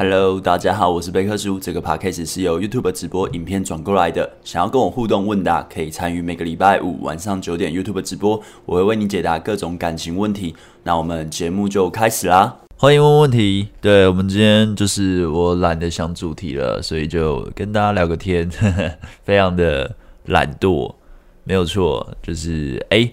[0.00, 1.58] Hello，大家好，我是贝克叔。
[1.58, 4.30] 这个 podcast 是由 YouTube 直播影片转过来的。
[4.44, 10.54] 想要跟我互动问答，可以参与每个礼拜五晚上九点 YouTube 直播，我会为你解答各种感情问题。
[10.84, 13.70] 那我们节目就开始啦，欢迎问问题。
[13.80, 18.92] 对，我们今天就是我懒得想主题了，所以就跟大家聊个天，呵呵，
[19.24, 19.96] 非常的
[20.26, 20.94] 懒惰，
[21.42, 23.10] 没有错，就是哎。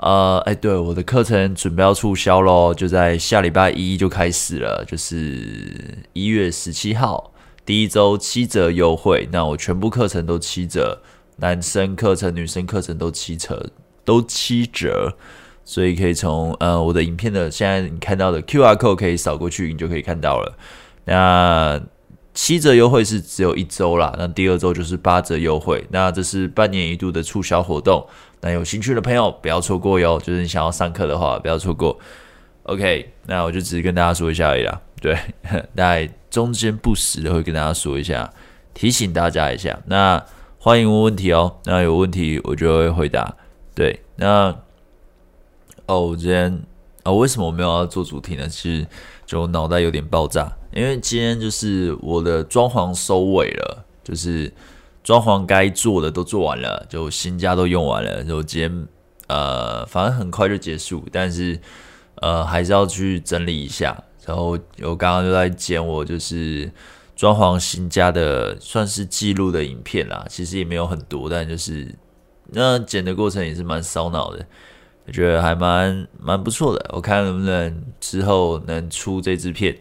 [0.00, 7.32] 呃，哎，对，我的课程准备要促销咯，就在下礼拜一就开始了，就是一月十七号，
[7.66, 9.28] 第一周七折优惠。
[9.30, 11.02] 那我全部课程都七折，
[11.36, 13.70] 男生课程、女生课程都七折，
[14.02, 15.14] 都七折，
[15.66, 20.56] 所以可以从呃我的影片的现在你看到的 QR code 可以扫过去，你就可以看到了。
[21.04, 21.78] 那
[22.32, 25.84] 七折优惠是只有一周啦，那第二周就是八折优惠。
[25.90, 28.06] 那这是半年一度的促销活动。
[28.40, 31.98] 那有兴趣的朋友不要错过哟，就是你想要上课的话不要错过。
[32.62, 34.80] OK，那我就只是跟大家说一下而已啦。
[35.00, 35.18] 对，
[35.74, 38.32] 大概中间不时的会跟大家说一下，
[38.72, 39.78] 提醒大家一下。
[39.86, 40.24] 那
[40.58, 43.34] 欢迎问问题哦，那有问题我就会回答。
[43.74, 44.54] 对，那
[45.86, 46.62] 哦，我今天
[47.04, 48.46] 哦，为什么我没有要做主题呢？
[48.46, 48.86] 其实
[49.26, 54.52] 就脑袋有点爆炸，因为今天就是我的装潢收尾了，就是。
[55.02, 58.86] 装潢该做的都做完了，就新家都用完了，就今天
[59.28, 61.58] 呃，反正很快就结束，但是
[62.16, 63.96] 呃，还是要去整理一下。
[64.26, 66.70] 然后我刚刚就在剪我就是
[67.16, 70.22] 装潢新家的，算是记录的影片啦。
[70.28, 71.92] 其实也没有很多，但就是
[72.48, 74.44] 那剪的过程也是蛮烧脑的，
[75.06, 76.90] 我觉得还蛮蛮不错的。
[76.92, 79.74] 我看能不能之后能出这支片。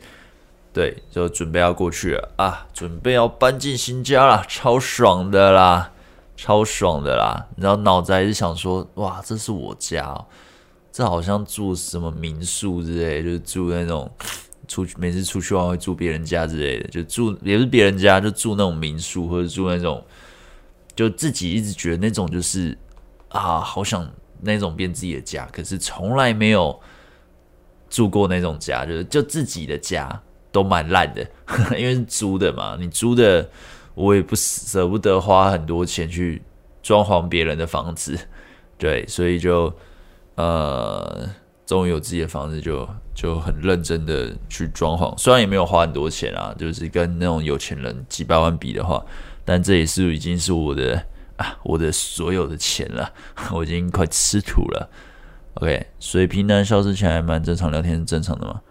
[0.80, 2.66] 对，就准备要过去了啊！
[2.74, 5.92] 准备要搬进新家了，超爽的啦，
[6.38, 7.48] 超爽的啦！
[7.58, 10.26] 然后脑子还是想说，哇，这是我家哦，
[10.90, 14.10] 这好像住什么民宿之类，就是住那种
[14.70, 20.02] 出去每次出去玩会住别人家之类的，就住也是别人家，就住那种民宿或者住那种，
[20.96, 22.78] 就自己一直觉得那种就是
[23.28, 24.10] 啊，好想
[24.40, 26.80] 那种变自己的家，可是从来没有
[27.90, 30.22] 住过那种家，就是就自己的家。
[30.52, 31.22] 都蛮烂的，
[31.78, 32.76] 因为是租的嘛。
[32.80, 33.50] 你租的，
[33.96, 36.42] 我也不舍不得花很多钱去
[36.82, 38.18] 装潢别人的房子，
[38.78, 39.72] 对，所以就
[40.36, 41.30] 呃，
[41.66, 45.16] 终于有自己的房子就，就很认真的去装潢。
[45.18, 49.06] 虽然也没有花很多钱啊，就是跟那种有钱人几百万比的话，
[49.44, 51.06] 但这也是已经是我的
[51.36, 53.12] 啊，我的所有的钱了，
[53.54, 54.90] 我已经快吃土了。
[55.56, 58.62] OK，水平男消失起来蛮正常，聊天是正常的嘛？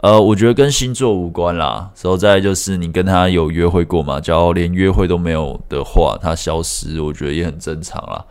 [0.00, 1.90] 呃，我觉得跟星座无关啦。
[2.02, 4.20] 然后再就是你跟他有约会过吗？
[4.20, 8.24] 假如连约会都没有的话，他消失，我觉得也很正常啦。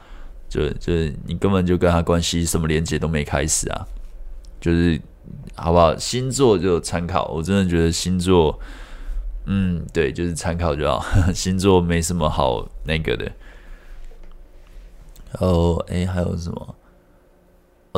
[0.48, 3.86] 就就是你根本就跟他关系什么连接都没开始啊。
[4.62, 5.00] 就是
[5.56, 5.96] 好不好？
[5.98, 8.58] 星座就参考，我真的觉得星座，
[9.46, 11.06] 嗯，对，就是参考就好。
[11.36, 13.26] 星座没什么好那个的。
[15.34, 16.76] 然后，诶，还有什么？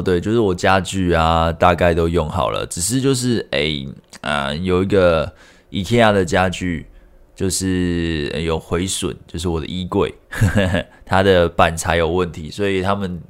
[0.01, 3.85] 对，就是我家具啊，大概都用好了，只是就是哎
[4.21, 5.31] 啊、呃，有一个
[5.71, 6.87] IKEA 的家具，
[7.35, 13.21] 就是有毁损，就是我的衣柜，呵 呵它的板材有问题，所以他们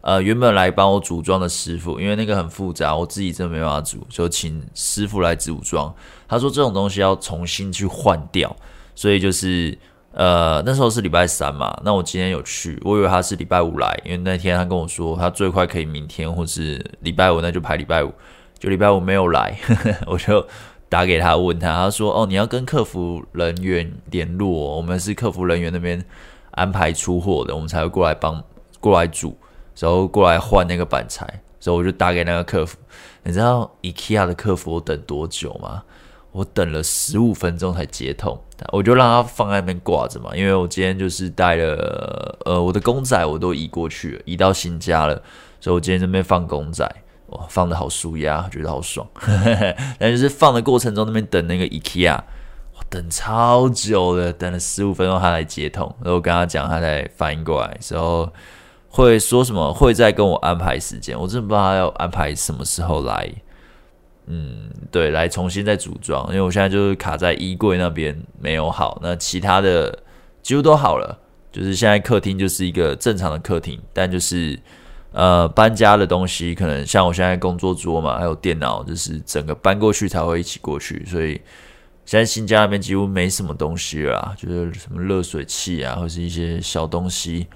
[0.00, 5.94] 呃原本来帮我组装的师傅，因为那个很复杂，我自己真的没办法组，就请师傅来组装。
[6.28, 8.54] 他说这种东西要重新去换掉，
[8.94, 9.76] 所以就是。
[10.16, 18.10] 呃，那时候是礼拜三嘛，那我今天有去，我以为他是礼拜五来，因为那天他跟我说他最快可以明天或是礼拜五，那就排礼拜五，
[18.58, 20.46] 就礼拜五没有来，呵呵，我就
[20.88, 26.02] 打给他问他，他说哦，你要跟客服人员联络，我们是客服人员那边
[26.52, 28.42] 安排出货的，我们才会过来帮
[28.80, 29.36] 过来煮，
[29.78, 31.28] 然后过来换那个板材，
[31.60, 32.78] 所以我就打给那个客服，
[33.22, 35.82] 你知道 IKEA 的客服等多久吗？
[36.36, 38.38] 我等了十五分钟才接通，
[38.70, 45.14] 我就让他放在那边挂着嘛，因为我今天就是带了呃我的公仔，我都移过去了，移到新家了，
[45.58, 46.84] 所以我今天这边放公仔，
[47.28, 49.06] 哇，放的好舒压，觉得好爽。
[49.98, 52.20] 但就是放的过程中，那边等那个 IKEA，
[52.74, 58.30] 我等超久的，等了十五分钟他来接通，然后我跟他讲，他才反应过来，时候
[58.90, 63.26] 会说什么会再跟我安排时间，我真的不知道他要安排什么时候来。
[64.28, 69.96] 嗯，对，来重新再组装，因为我现在就是卡在衣柜那边没有好，那其他的
[70.42, 71.16] 几乎都好了，
[71.52, 74.58] 就是现在客厅就是一个正常的客厅，但就是
[75.12, 81.40] 呃搬家的东西可能像我现在工作桌嘛，还有电脑，就是整个搬过去才会一起过去，所以
[82.04, 87.46] 现在新家那边几乎没什么东西了，就是什么热水器啊，或是一些小东西，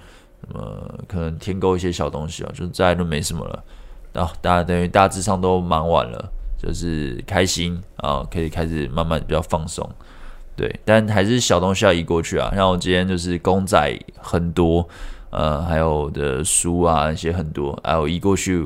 [0.46, 3.64] 什么可能添购一些小东西啊，就再都没什么了，
[4.12, 6.32] 然后大家等于大致上都忙完了。
[6.62, 9.88] 就是开心啊，可以开始慢慢比较放松。
[10.56, 12.52] 对，但还是小东西要移过去啊。
[12.54, 14.86] 像我今天就是公仔很多，
[15.30, 18.58] 呃，还有的书啊那些很多，还有移过去，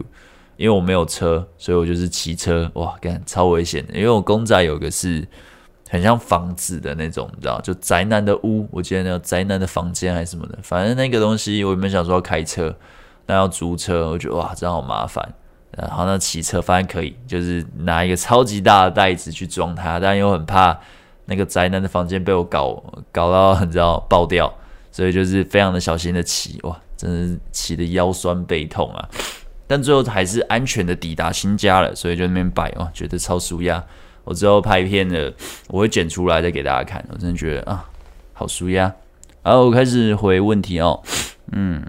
[0.56, 2.68] 因为我没有车，所以我就是骑车。
[2.74, 5.24] 哇，干超危险的，因为我公仔有个是
[5.88, 8.66] 很像房子的那种，你知道，就宅男的屋。
[8.72, 12.74] 我记得那宅男的房间还是什么的，反正那个东西我原本想说要开车，
[13.26, 15.32] 那要租车，我觉得哇，真好麻烦。
[15.76, 20.78] 然后那骑车发现可以，就是拿一个超级大的袋子去装它，但又很怕。
[21.26, 24.52] 那个宅男的房间被我搞搞到，很知道爆掉，
[24.92, 29.08] 所以就是非常的小心的骑，哇，真的是骑的腰酸背痛啊！
[29.66, 33.82] 但最后还是安全的抵达新家了，所以就那边摆哦，觉得超舒压。
[34.24, 35.32] 我之后拍片的，
[35.68, 37.88] 我会剪出来再给大家看，我真的觉得啊，
[38.34, 38.94] 好舒压。
[39.42, 41.02] 然后，我开始回问题哦，
[41.52, 41.82] 嗯，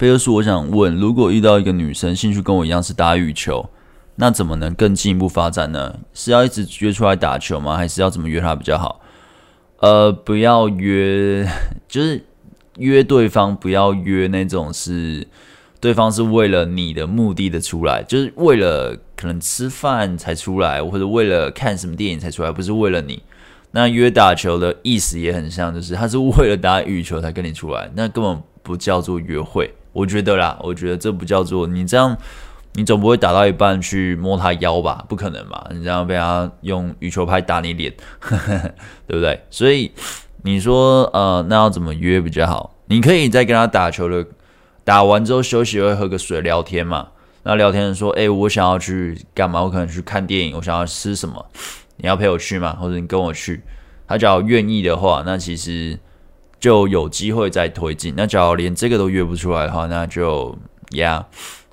[0.00, 3.68] 贝克书，我想问，如果遇到一个女生兴趣跟我一样是打羽球。
[4.14, 5.94] 那怎么能更进一步发展呢？
[6.14, 7.76] 是要一直约出来打球吗？
[7.76, 9.02] 还是要怎么约她比较好？
[9.80, 11.46] 呃，不要约，
[11.86, 12.24] 就是
[12.78, 15.28] 约对方，不要约那种是
[15.80, 23.22] 对方是为了你的目的的出来，就是为了可能吃饭才出来，或者为了看什么电影才出来，不是为了你。
[23.72, 29.70] 那约打球的意思也很像，就是他是为了打羽球才跟你出来，那根本不叫做约会。
[29.92, 32.16] 我觉得啦，我觉得这不叫做你这样。
[32.74, 35.04] 你总不会打到一半去摸他腰吧？
[35.08, 35.66] 不可能吧？
[35.72, 37.92] 你这样被他用羽球拍打你脸，
[39.08, 39.40] 对不对？
[39.50, 39.90] 所以
[40.42, 42.76] 你说，呃，那要怎么约比较好？
[42.86, 44.24] 你可以在跟他打球的，
[44.84, 47.08] 打完之后休息会喝个水聊天嘛。
[47.42, 49.60] 那聊天说，诶，我想要去干嘛？
[49.64, 51.44] 我可能去看电影，我想要吃什么？
[51.96, 52.76] 你要陪我去吗？
[52.80, 53.60] 或者你跟我去？
[54.06, 55.98] 他只要愿意的话，那其实
[56.60, 58.14] 就有机会再推进。
[58.16, 60.56] 那假如连这个都约不出来的话，那就
[60.90, 61.26] 呀。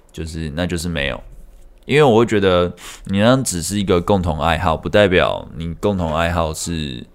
[0.10, 1.24] 就是，那就是没有，
[1.86, 2.74] 因为我会觉得
[3.06, 7.06] 你那只是一个共同爱好，不代表你共同爱好是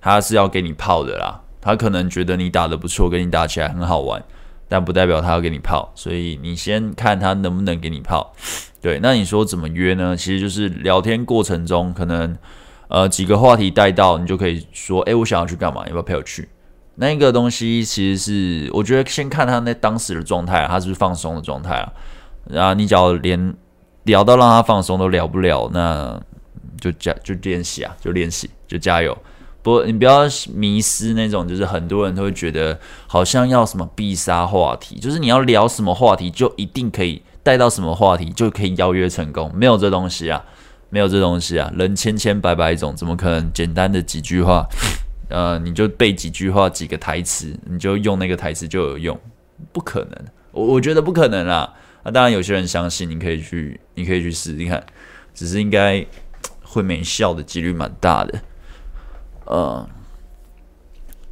[0.00, 1.42] 他是要给你泡的啦。
[1.60, 4.22] 他可能觉得你打得不错，跟你打起来很好玩，
[4.68, 5.90] 但不代表他要给你泡。
[5.96, 8.32] 所以你先看他能不能给你泡。
[8.80, 10.16] 对，那你说怎么约呢？
[10.16, 12.36] 其实就是聊天过程中，可能
[12.86, 15.84] 呃几个话题带到，你就可以说，诶，我想要去干嘛？
[15.86, 16.48] 要不要陪我去？
[16.96, 21.92] 那个东西其实是我觉得先看他那当时的状态，他是不是放松的状态啊？
[22.48, 23.54] 然后你只要连
[24.04, 26.20] 聊到让他放松都聊不了，那
[26.80, 29.16] 就加就练习啊，就练习就加油。
[29.62, 40.44] 不，你不要迷失那种，就是很多人都会觉得好像要什么必杀话题，就是你要聊什么话题就一定可以带到什么话题就可以邀约成功，没有这东西啊，
[40.90, 44.68] 没有这东西啊，人千千百百种，怎么可能简单的几句话，
[45.28, 49.20] 呃，你就背几句话几个台词，你就用那个台词就有用？
[49.72, 51.72] 不可能，我我觉得不可能啦。
[52.02, 54.84] 那、啊、当然，有些人相信你可以去，你可以去试试看，
[55.32, 56.04] 只是应该
[56.62, 58.40] 会没效的几率蛮大的。
[59.46, 59.88] 呃，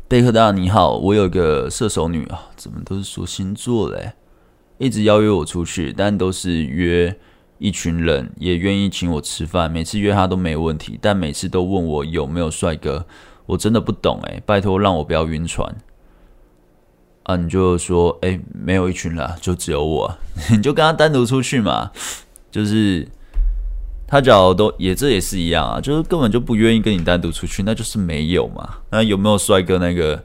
[0.09, 4.13] 贝克大你好，我有个射手女啊，怎么都是说星座嘞？
[4.79, 7.15] 一直邀约我出去，但都是约
[7.59, 13.07] 一群人，也愿意请我吃饭，每次约她都没问题，但每次都问我有没有帅哥，
[13.47, 15.75] 我真的不懂诶，拜托让我不要晕船。
[17.25, 20.19] 啊，你就说，哎、没有一群了，就只有我，
[20.51, 21.91] 你就跟他单独出去嘛。
[22.51, 23.09] 就是
[24.07, 28.79] 他只要都也这也是一样啊，就是根本就不愿意跟你单独出去，那就是没有嘛。
[28.91, 30.23] 那有没有帅哥那个，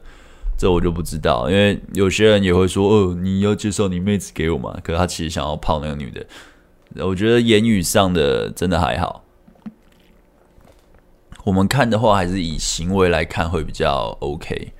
[0.58, 4.76] 这我就不知道，因为有些人也会说，哦，你要介绍你妹子给我嘛。
[4.82, 6.26] 可是他其实想要泡那个女的。
[7.06, 9.22] 我觉得言语上的真的还好，
[11.48, 14.74] 我们看的话还是以行为来看会比较 OK。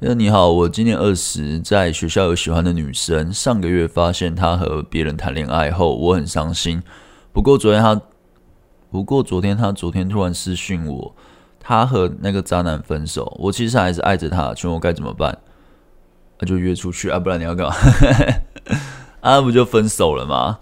[0.00, 3.32] 那你好，我今年二十，在学校有喜欢的女生。
[3.32, 6.82] 上个月发现她和别人谈恋爱后，我很伤心。
[7.32, 7.98] 不过昨天她，
[8.90, 11.14] 不过昨天她昨天突然私讯我，
[11.58, 13.34] 她和那个渣男分手。
[13.40, 15.38] 我其实还是爱着她，请问我该怎么办？
[16.38, 17.74] 那、啊、就约出去啊，不然你要干嘛？
[19.20, 20.58] 啊，不就分手了吗？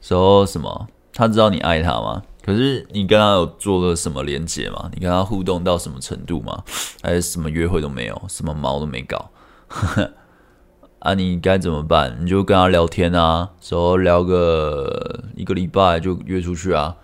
[0.00, 0.88] 说什么？
[1.12, 2.22] 他知道你爱他吗？
[2.44, 4.90] 可是你跟他有做了什么连接吗？
[4.92, 6.64] 你跟他互动到什么程度吗？
[7.00, 9.30] 还是什么约会都没有，什么毛都没搞？
[10.98, 12.16] 啊，你该怎么办？
[12.20, 16.96] 你就跟他聊天啊，说聊个一个礼拜就约出去啊。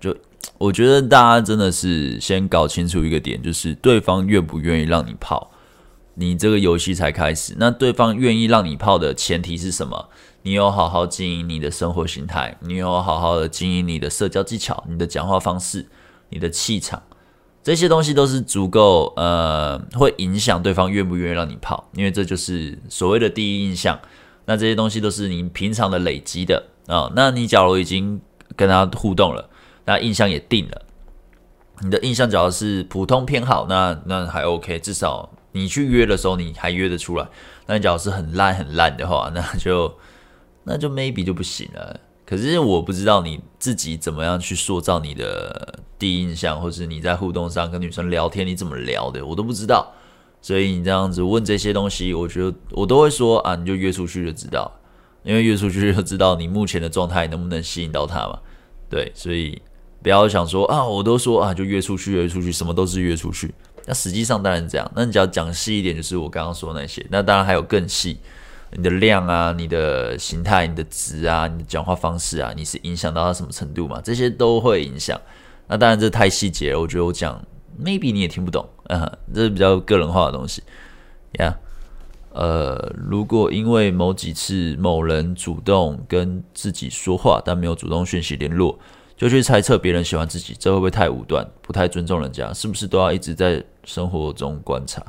[0.00, 0.16] 就
[0.58, 5.50] 我觉得大家真的是先搞清楚一个点，就是对方愿不愿意让你泡，
[6.14, 7.54] 你这个游戏才开始。
[7.58, 10.08] 那对方愿意让你泡的前提是什么？
[10.42, 15.86] 你有好好经营你的生活形态，你有好好的经营你的社交技巧，你的讲话方式，
[16.30, 17.02] 你的气场，
[17.62, 23.98] 这些东西都是足够呃，会影响对方愿不愿意让你泡，因为这就是所谓的第一印象。
[24.46, 27.12] 那这些东西都是你平常的累积的啊。
[27.14, 28.20] 那你假如已经
[28.56, 29.48] 跟他互动了，
[29.84, 30.82] 那印象也定了，
[31.82, 37.28] 你的印象只要是普通偏好，那那还 OK，至少你去约的时候你还约得出来。
[37.66, 39.94] 那你假如是很烂很烂的话，那就
[40.64, 42.00] 那就 maybe 就不行了。
[42.26, 49.92] 可是我不知道你自己怎么样去塑造你的第一印象，或是你在互动上跟女生聊天你怎么聊的，我都不知道。
[50.40, 54.70] 所以你这样子问这些东西，我觉得我都会说啊，你就约出去就知道，
[55.22, 58.38] 因为约出去就知道你目前的状态能不能吸引到他嘛。
[58.88, 59.60] 对，所以
[60.02, 63.52] 不要想说啊，我都说啊，就约出去约出去，什么都是约出去。
[63.86, 64.90] 那实际上当然这样。
[64.94, 67.04] 那你只要讲细一点，就是我刚刚说那些。
[67.10, 68.18] 那当然还有更细，
[68.72, 74.00] 你的量啊，你的形态，你的值啊，你的讲话方式啊，你是影响到他什么程度嘛？
[74.02, 75.20] 这些都会影响。
[75.66, 77.40] 那当然这太细节了，我觉得我讲。
[77.82, 80.62] maybe 你也听不懂，嗯，这是比较个人化的东西，
[81.38, 81.56] 呀、
[82.30, 88.78] 呃，如果因为某几次某人主动跟自己说话，但没有主动讯息联络，
[89.16, 92.52] 就去猜测别人喜欢自己，这会不会太武断，不太尊重人家？
[92.52, 95.02] 是不是都要一直在生活中观察？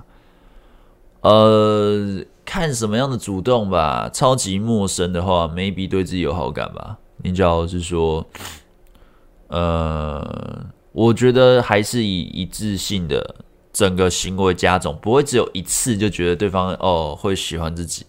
[1.21, 6.97] 呃，看什么样的主动吧，超级陌生的话，maybe 对自己有好感吧。
[7.23, 8.27] 你只要是说，
[9.47, 10.65] 呃。
[10.91, 13.35] 我觉得还是以一致性的
[13.71, 18.05] 整个行为加总，不会只有一次就觉得对方哦会喜欢自己，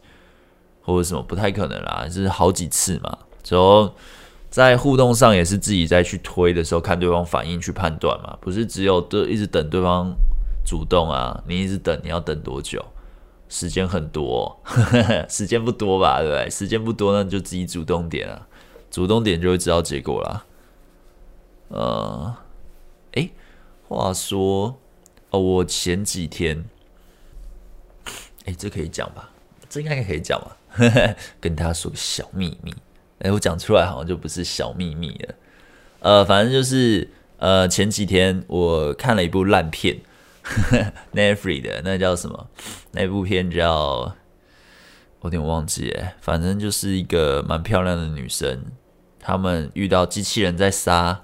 [0.83, 3.17] 或者什么不太可能啦，就是好几次嘛。
[3.45, 3.95] 之后
[4.51, 10.13] 在互动上也是自己再去推的时候，看对方反应去判断嘛，不是只有对一直等对方
[10.67, 12.85] 主动啊，你一直等，你要等多久？
[13.53, 14.59] 时间很多，
[15.29, 16.49] 时间不多吧，对不对？
[16.49, 18.49] 时间不多，那你就自己主动点啊，
[18.91, 20.47] 主动点就会知道结果啦。
[21.69, 22.35] 呃。
[23.13, 23.29] 哎，
[23.87, 24.81] 话说，
[25.29, 26.65] 哦，我前几天，
[28.47, 29.29] 哎，这可以讲吧？
[29.69, 30.57] 这应该可以讲吧？
[31.39, 32.75] 跟大家说个小秘密，
[33.19, 35.35] 哎，我讲出来好像就不是小秘密了。
[36.01, 40.01] 呃，反正就是，呃，前几天我看了一部烂片
[41.13, 42.49] Netflix 的，那叫什么？
[42.93, 44.15] 那部片叫，
[45.21, 48.65] 我有点忘记，哎，反正就是一个蛮漂亮的女生，
[49.19, 51.23] 她们遇到机器人在杀。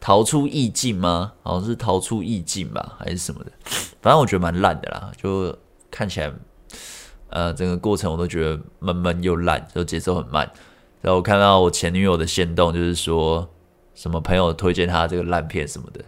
[0.00, 1.32] 逃出意境吗？
[1.42, 3.50] 好像是逃出意境吧，还是什么的？
[4.00, 5.52] 反正我觉得蛮烂的啦，就
[5.90, 6.32] 看起来，
[7.30, 10.48] 呃，整个过程我都觉得闷闷又烂，就节奏很慢。
[11.00, 13.50] 然后我看到我前女友的线动，就是说
[13.92, 16.04] 什么朋友推荐他这个烂片什么的，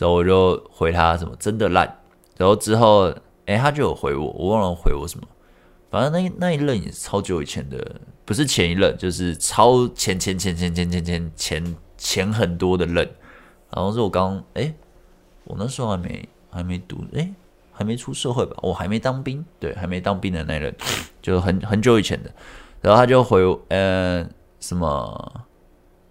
[0.00, 1.98] 然后我就回他什么真的烂。
[2.38, 3.14] 然后之后，
[3.44, 5.28] 哎，他就有回我，我忘了回我什么。
[5.90, 13.06] 反正那那一任也是超久以前的，不是前一任，就是超前前前前前前前前前很多的任。
[13.70, 14.72] 然后是我刚哎、
[15.44, 17.30] 我那时候还没还没读哎、
[17.70, 18.56] 还没出社会吧？
[18.62, 20.74] 我还没当兵，对，还没当兵的那任，
[21.20, 22.32] 就很很久以前的。
[22.80, 24.26] 然后他就回呃
[24.60, 25.46] 什么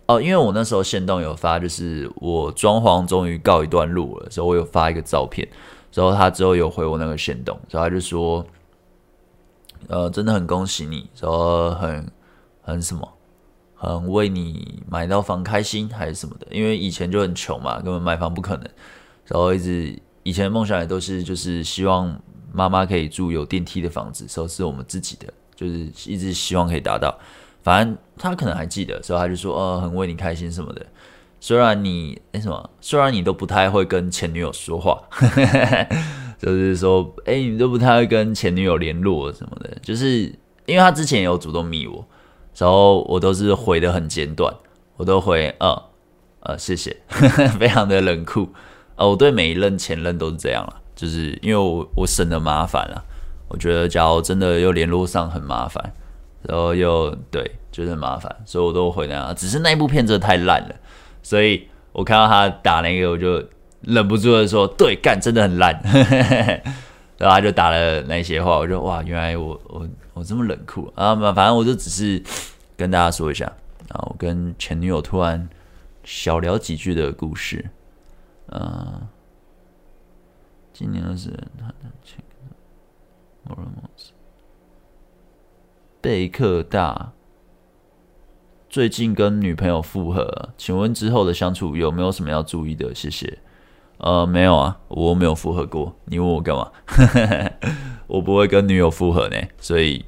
[0.10, 5.48] 哦，因为我那时候线动有发，就是我装潢终于告一段落了，所以我有发一个照片。
[5.94, 8.44] 然后他之后有回我那个线动，然后他就说，
[9.88, 12.12] 呃，真的很恭喜你，然后很
[12.64, 13.08] 很什么。
[13.76, 18.68] 很为你买到房开心还是什么的，因为以前就很穷嘛，根本买房不可能。
[19.26, 22.20] 然后一直以前的梦想也都是就是希望
[22.52, 25.74] 妈妈可以住有电梯的房子，所以是我们自己的，就是
[26.08, 27.16] 一直希望可以达到。
[27.62, 30.86] 反正他可能还记得，所以他就说：“呃，很为你开心什么的。”
[31.42, 35.02] 虽然你那什么，虽然你都不太会跟前女友说话，
[36.38, 40.24] 就是说哎你都不太会跟前女友联络什么的，就是
[40.66, 42.06] 因为他之前有主动密我。
[42.58, 44.54] 然后我都是回的很简短，
[44.98, 45.82] 我都回呃
[46.42, 46.98] 呃谢谢，
[47.58, 48.50] 非常的冷酷。
[48.98, 53.02] 呃，我对每一任前任都是这样了，就是因为我我省得麻烦了。
[53.48, 55.94] 我觉得假如真的又联络上很麻烦，
[56.42, 59.36] 然后又对就是很麻烦，所以我都回那样。
[59.36, 60.76] 只是那部片真的太烂了，
[61.22, 63.44] 所以我看到他打那个，我就
[63.82, 65.80] 忍不住的说：“对，干真的很烂。
[67.18, 69.88] ”然后他就打了那些话，我就哇，原来我我。
[70.16, 71.16] 我这么冷酷啊！
[71.34, 72.22] 反正我就只是
[72.76, 73.46] 跟大家说一下
[73.88, 75.48] 啊，我跟前女友突然
[76.04, 77.64] 小聊几句的故事。
[78.48, 79.08] 嗯、
[80.74, 82.22] 今年二十，他前
[83.46, 83.89] 莫尔莫斯
[86.02, 87.12] 贝克大
[88.70, 92.96] 最近跟女朋友复合，请问之后的相处有没有什么要注意的？
[92.96, 93.40] 谢谢。
[93.98, 95.94] 呃，没有啊，我没有复合过。
[96.06, 96.72] 你问我干嘛？
[98.08, 100.06] 我不会跟女友复合呢，所以，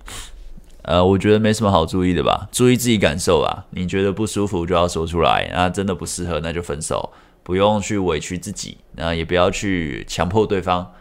[0.83, 2.48] 呃，我觉得没什么好注意的吧。
[2.53, 3.65] 注意自己感受吧。
[3.71, 7.12] 你觉得不舒服就要说出来，那真的不适合那就分手，
[7.43, 10.93] 不用去委屈自己，那也不要去强迫对方。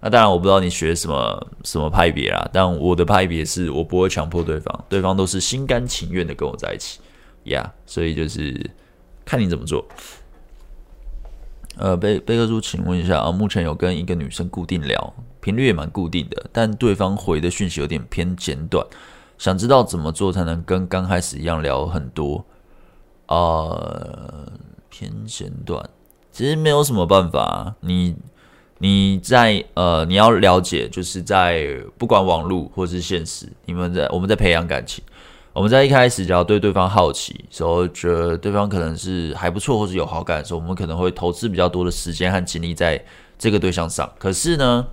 [0.00, 7.00] 那当然，我不知道你学什么什么派别啦，但我的派别是我不会强迫对方，对方都是心甘情愿的跟我在一起。
[7.44, 8.70] 呀所以就是
[9.24, 9.84] 看你怎么做。
[11.76, 18.84] 呃，贝贝克叔，请问一下啊，目前有跟一个女生固定聊，频率也蛮固定的，但对方回的讯息有点偏简短，
[19.38, 22.44] 想知道怎么做才能跟刚开始一样聊很多？
[23.28, 24.50] 呃，
[24.88, 25.88] 偏简短，
[26.32, 28.16] 其实没有什么办法，你
[28.78, 35.02] 你在呃，你要了解，就是在不管网络或是现实，你们在我们在培养感情。
[35.52, 43.04] 我们在一开始只要对对方好奇，时候觉得对方可能是还不错，或是有好感的时候，我们可能会投资比较多的时间和精力在
[43.36, 44.08] 这个对象上。
[44.20, 44.86] 可是呢，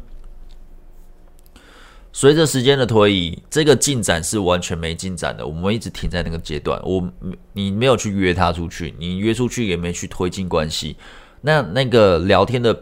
[2.12, 5.46] 随着时间的推移，这个进展是完全没进展的。
[5.46, 6.82] 我们一直停在那个阶段。
[6.84, 7.08] 我
[7.54, 10.96] 你没有去约他出去，你约出去也没去推进关系。
[11.42, 12.74] 那那个聊天的，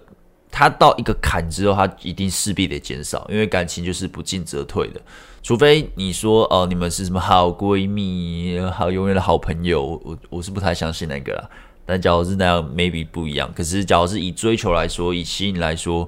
[0.56, 5.02] 他到一个坎之后，他一定势必得减少，因为感情就是不进则退的。
[5.42, 11.50] 除非你说哦，你们是什么好闺蜜，好永远的好朋友，我我是不太相信那个啦。
[11.88, 13.52] 但假如是那样，maybe 不一样。
[13.56, 16.08] 可是假如是以追求来说，以吸引来说，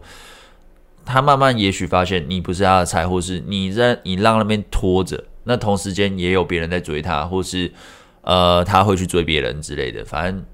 [1.03, 7.73] 他慢慢也许发现你不是他的菜，或是你在你让那边拖着，那同时间也有别人在追他，或是
[8.21, 10.05] 呃他会去追别人之类的。
[10.05, 10.45] 反正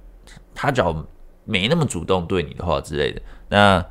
[0.56, 1.06] 他只要
[1.44, 3.22] 没那么主动对你的话之类的，
[3.52, 3.86] 那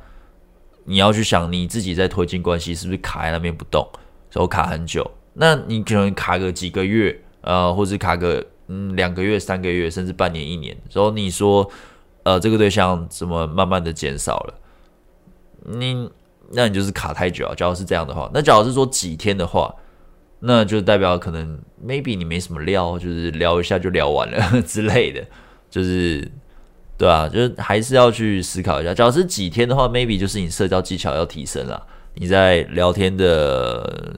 [0.85, 3.87] 你要去想你自己在推进关系是不是卡在那边不动。
[4.33, 10.73] 然后卡很久，那你可能卡个几个月，呃，或者卡个嗯两个月、三个月，甚至半年、一年。
[10.89, 11.69] 然后你说，
[12.23, 14.53] 呃，这个对象怎么慢慢的减少了？
[15.65, 16.09] 你
[16.53, 17.53] 那你就是卡太久啊。
[17.53, 19.75] 假如是这样的话，那假如是说几天的话，
[20.39, 25.21] 那就代表可能 maybe 你没什么料，就是聊一下就聊完了 之类的，
[25.69, 26.31] 就是
[27.01, 28.93] 对啊，就是还是要去思考一下。
[28.93, 31.87] 假如是几天的话，maybe 就是你社交技巧要提升了。
[32.13, 34.13] 你在聊天的，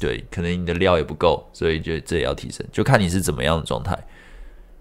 [0.00, 3.98] 对，可能你的料也不够，所以就这也要提升，就看你是怎么样的状态。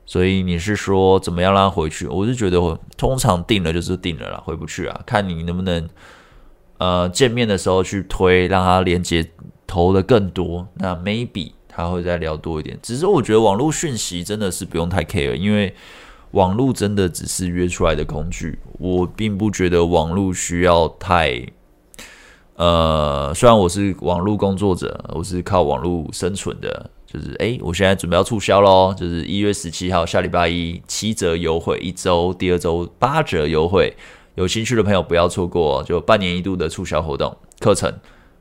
[0.05, 2.07] 所以你是说怎么样让他回去？
[2.07, 5.01] 我是觉得我通常定了就是定了啦，回不去啊。
[5.05, 5.89] 看你能不能
[6.77, 9.29] 呃见面的时候去推，让他连接
[9.67, 12.79] 投的更多，那 maybe 他会再聊多一点。
[12.81, 15.75] 只是我觉得网络讯息真的是不用太 care，因为
[16.31, 21.45] 网络真的只是约出来的工具，我并不觉得网络需要太。
[22.55, 33.95] 呃，虽然我是网络工作者，我是靠网络生存的，就是诶，我现在准备要促销咯，就是一月十七号下礼拜一七折优惠一周，第二周八折优惠，
[34.35, 37.89] 有兴趣的朋友不要错过，就半年一度的促销活动课程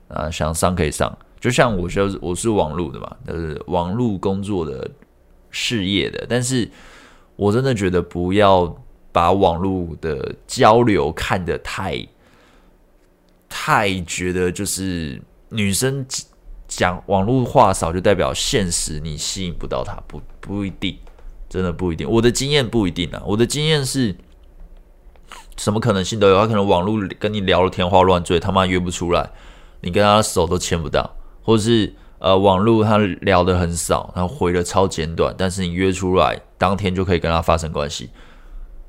[0.08, 1.16] 啊，想上可以上。
[1.38, 4.90] 就像我就是我是网络的嘛，就是网络工作的
[5.52, 6.68] 事业的，但是
[7.38, 8.76] 我真的觉得不要
[9.12, 12.06] 把网络的交流看得太。
[13.50, 16.04] 太觉得就是女生
[16.66, 20.98] 讲网络话少，就代表现实你吸引不到她，不不一定，
[21.48, 22.08] 真的不一定。
[22.08, 24.14] 我的经验不一定啊，我的经验是
[25.56, 26.36] 什么可能性都有。
[26.36, 29.30] 他可能网络跟你聊得天花乱坠，他妈约不出来，
[29.80, 38.10] 你跟他手都牵不到，或者是呃网络他聊得很少，然后回的超简短，但是你约出来当天就可以跟他发生关系，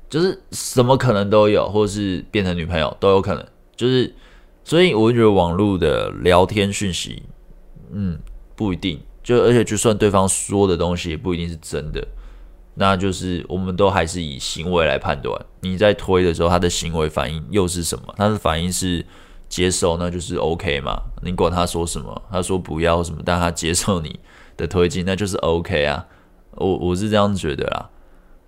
[0.08, 4.14] 就是什么可能都有，或者是变成女朋友都有可能，就是。
[4.62, 7.22] 所以我觉得网络的聊天讯息，
[7.92, 8.16] 嗯，
[8.54, 9.00] 不一定。
[9.22, 12.06] 就而且就算对方说的东西也不一定是真的，
[12.74, 15.34] 那就是我们都还是以行为来判断。
[15.62, 18.14] 你在推的时候，他的行为反应又是什么？
[18.18, 19.04] 他的反应是
[19.50, 20.98] 接受，那就是 OK 嘛。
[21.22, 24.18] 你管他说什么，他说不要什么，但他接受你
[24.56, 26.06] 的推进，那就是 OK 啊。
[26.52, 27.90] 我我是这样觉得啦。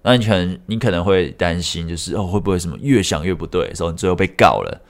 [0.04, 4.80] 那你可能你可能会担心，就是哦会不会什么越想越不对，所以你最后被告了。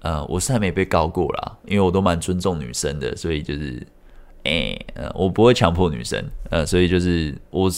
[0.00, 3.86] 呃，我是还没被告过啦，因为我都蛮尊重女生的，所以就是，
[4.42, 7.70] 哎、欸，呃，我不会强迫女生，呃，所以就是我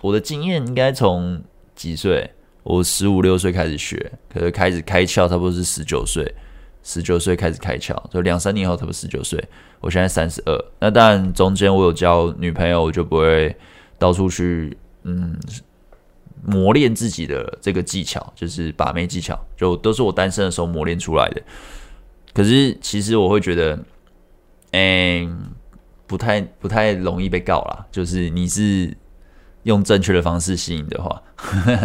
[0.00, 1.42] 我的经验应该从
[1.74, 2.30] 几岁？
[2.62, 6.24] 我十五六岁开始学，可是开始开窍，差不多是十九岁，
[6.82, 9.42] 十九岁开始开窍，就两三年后，差不多十九岁。
[9.80, 13.56] 我现在三十二，那当然中间我有交女朋友，我就不会
[13.98, 15.38] 到处去，嗯。
[16.44, 21.40] 磨练自己的这个技巧，就是把妹技巧，就都是我单身的时候磨练出来的。
[22.34, 23.78] 可是其实我会觉得，
[24.72, 25.52] 嗯，
[26.04, 27.86] 不太不太容易被告啦。
[27.92, 28.92] 就是你是
[29.62, 31.22] 用正确的方式吸引的话，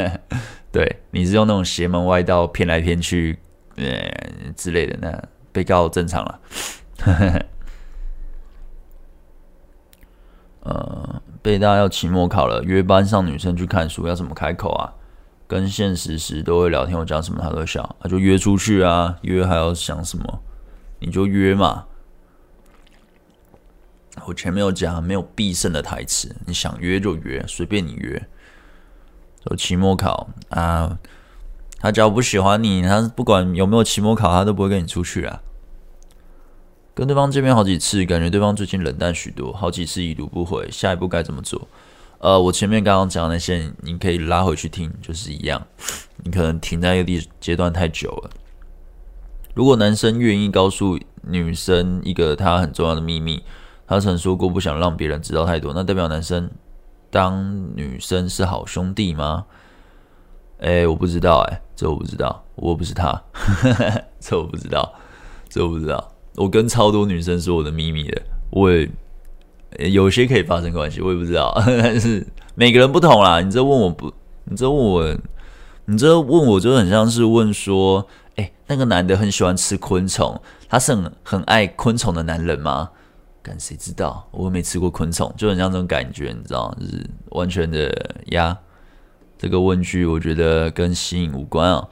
[0.74, 3.38] 对，你是用那种邪门歪道骗来骗去，
[3.78, 6.40] 呃之类的，那被告正常了。
[10.62, 11.22] 呃。
[11.44, 14.94] 北大要期末考了，约班上女生去看书，要怎么开口啊？
[15.48, 20.42] 跟现实时都会聊天，我讲什么她都笑，那就约出去啊，约还要想什么？
[21.00, 21.86] 你就约嘛。
[24.26, 28.28] 我前面有讲，没有必胜的台词，你想约就约，随便你约。
[29.46, 31.00] 就期末考啊，
[31.80, 35.42] 他只要不喜欢你，他不管有没有期末考，他都不会跟你出去啊。
[36.96, 41.68] 跟对方见面好几次，感觉对方最近冷淡许多，好几次已读不回，下一步该怎么做？
[42.20, 45.68] 呃，我前面刚刚讲的那些，你可以拉回去听，就是一样。
[46.24, 48.32] 你可能停在一个地阶段太久了。
[49.54, 53.44] 如果男生愿意告诉女生一个他很重要的秘密，
[53.86, 56.50] 他曾说过不想让别人知道太多，那代表男生
[57.12, 59.46] 当女生是好兄弟吗？
[60.60, 63.22] 哎，我不知道，哎，这我不知道，我不是他，
[64.20, 64.93] 这我不知道，
[65.50, 66.12] 这我不知道。
[66.36, 68.89] 我跟超多女生说我的秘密的，我也。
[69.80, 73.41] 有些可以发生关系，我也不知道， 但是每个人不同啦。
[73.41, 74.12] 你这问我不，
[74.46, 75.15] 你这问我，
[75.86, 80.39] 你这问我就很像是问说，哎、那个男的很喜欢吃昆虫，
[80.70, 82.89] 他是很很爱昆虫的男人吗？
[83.43, 84.26] 干谁知道？
[84.32, 87.93] 我没吃过昆虫，就很像这种感觉，你知道，就是完全的
[88.28, 88.58] 呀。
[89.38, 91.88] 这个问句我觉得跟吸引无关啊。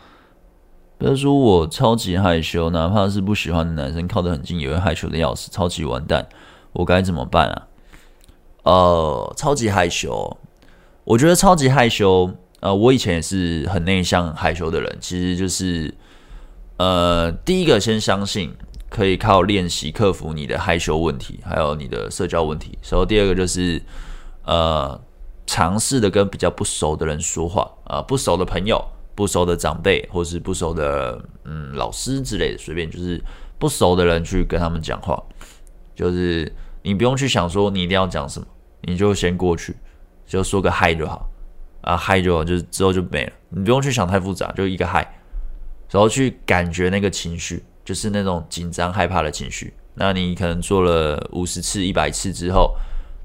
[0.98, 6.28] 比如说我超级害羞，哪怕是不喜欢的男生靠得很近，也会害羞的要死，超级完蛋。
[6.72, 7.68] 我该怎么办啊？
[8.64, 10.38] 呃，超级害羞，
[11.04, 12.32] 我觉得超级害羞。
[12.62, 14.98] 呃，我以前也是很内向、害羞的人。
[15.00, 15.94] 其实就是，
[16.78, 18.52] 呃，第一个先相信
[18.90, 22.76] 可以靠练习克服你的害羞问题，还有你的社交问题。
[22.90, 23.80] 然后第二个就是，
[24.46, 25.00] 呃，
[25.46, 28.84] 尝试的跟比较不熟的人说话啊，不熟的朋友、
[29.16, 33.22] 不熟的长辈，或是不熟的嗯老师之类的，随便就是
[33.58, 35.22] 不熟的人去跟他们讲话，
[35.96, 36.52] 就是。
[36.88, 38.46] 你不用去想说你一定要讲什么，
[38.82, 39.76] 你就先过去，
[40.28, 41.28] 就说个嗨就好
[41.82, 43.34] 啊，嗨就好，就是之后就没了。
[43.50, 45.02] 你不用去想太复杂，就一个嗨，
[45.90, 49.74] 然后去感觉那个情绪，就是那种紧张害怕的情绪。
[49.96, 52.76] 那你可能做了五十次、一百次之后，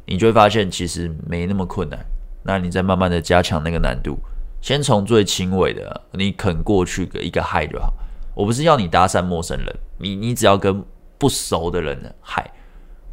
[0.07, 2.03] 你就会发现其实没那么困难。
[2.43, 4.19] 那你再慢慢的加强那个难度，
[4.61, 7.93] 先从最轻微的，你肯过去个一个嗨就好。
[8.35, 10.83] 我不是要你搭讪陌生人，你你只要跟
[11.19, 12.51] 不熟的人嗨。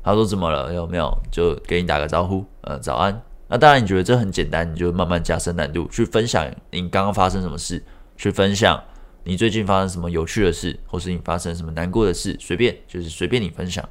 [0.03, 0.73] 他说怎么了？
[0.73, 1.17] 有没有？
[1.29, 3.21] 就给你打个招呼，呃，早安。
[3.49, 7.83] 那当然，你觉得这很简单，你就慢慢加深难度，去分享你刚刚发生什么事，
[8.15, 8.81] 去分享
[9.25, 13.83] 你最近发生什么有趣的事，或是你发生什么难过的事，随便，就是随便你分享。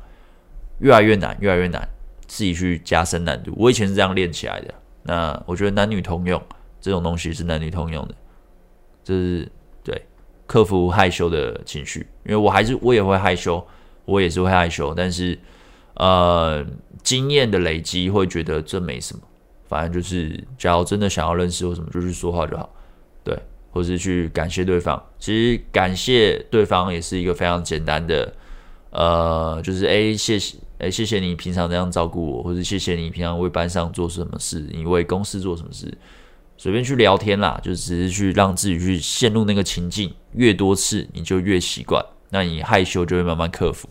[0.78, 1.86] 越来越难，越来越难，
[2.26, 3.52] 自己去加深难度。
[3.56, 4.72] 我以前是这样练起来的。
[5.06, 6.42] 那我觉得男女通用，
[6.80, 8.14] 这种东西是男女通用的，
[9.02, 9.50] 就是
[9.82, 10.02] 对
[10.46, 13.66] 克服害羞的情绪，因为我还是我也会害羞，
[14.04, 15.38] 我也是会害羞，但是。
[15.98, 16.62] 呃，
[17.02, 19.22] 经验的累积会觉得这没什么，
[19.66, 22.68] 反正就是，假如真的想要认识或什么，就去说话就好，
[23.24, 23.34] 对，
[23.70, 25.02] 或是去感谢对方。
[25.18, 28.30] 其实感谢对方也是一个非常简单的，
[28.90, 35.96] 呃，就是哎，谢谢，哎，谢谢你平常这样照顾我，或者谢谢你平常为班上做什么事，你为公司做什么事，
[36.56, 43.88] 随便去聊天啦，就只是去让自己去陷入那个情境，越多次你就越习惯，那你害羞就会慢慢克服，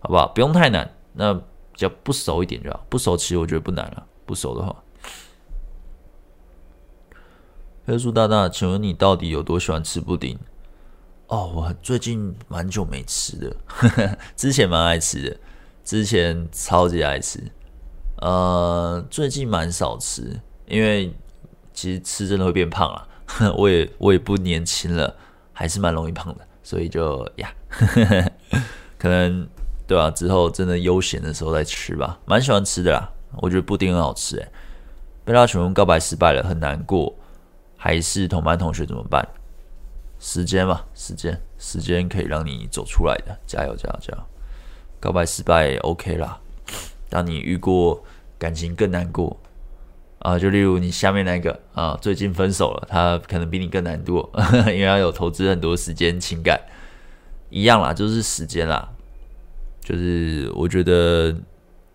[0.00, 0.26] 好不好？
[0.28, 0.90] 不用太难。
[1.12, 1.42] 那比
[1.76, 4.06] 较不熟一点就好，不熟其实我觉得不难了。
[4.26, 4.82] 不熟的话，
[7.86, 10.38] 黑叔大大，请问你到底有多喜欢吃布丁？
[11.28, 15.36] 哦，我最近蛮久没吃的，呵呵，之前蛮爱吃的，
[15.84, 17.40] 之前超级爱吃。
[18.16, 21.14] 呃，最近蛮少吃，因为
[21.72, 23.08] 其实吃真的会变胖了。
[23.56, 25.14] 我也我也不年轻了，
[25.52, 28.32] 还是蛮容易胖的，所以就呀，呵呵，
[28.98, 29.46] 可能。
[29.86, 33.06] 对啊，之后真的悠闲的时候再吃吧，蛮喜欢吃的啦。
[33.36, 34.48] 我觉得布丁很好吃诶。
[35.26, 37.14] 被他求婚告白失败了，很难过，
[37.76, 39.28] 还是同班同学怎么办？
[40.18, 44.24] 时间吧，时间，时间可以让你走出来的，加油，加油，加油！
[45.04, 46.38] 告白失败 OK 啦。
[47.10, 48.02] 当你遇过
[48.38, 49.38] 感情更难过
[50.20, 54.30] 啊，就例如你下面那个啊，最近分手了，他可能比你更难过，
[54.72, 56.58] 因为他有投资很多时间情感，
[57.50, 58.88] 一样啦，就是时间啦。
[59.82, 61.36] 就是我觉得，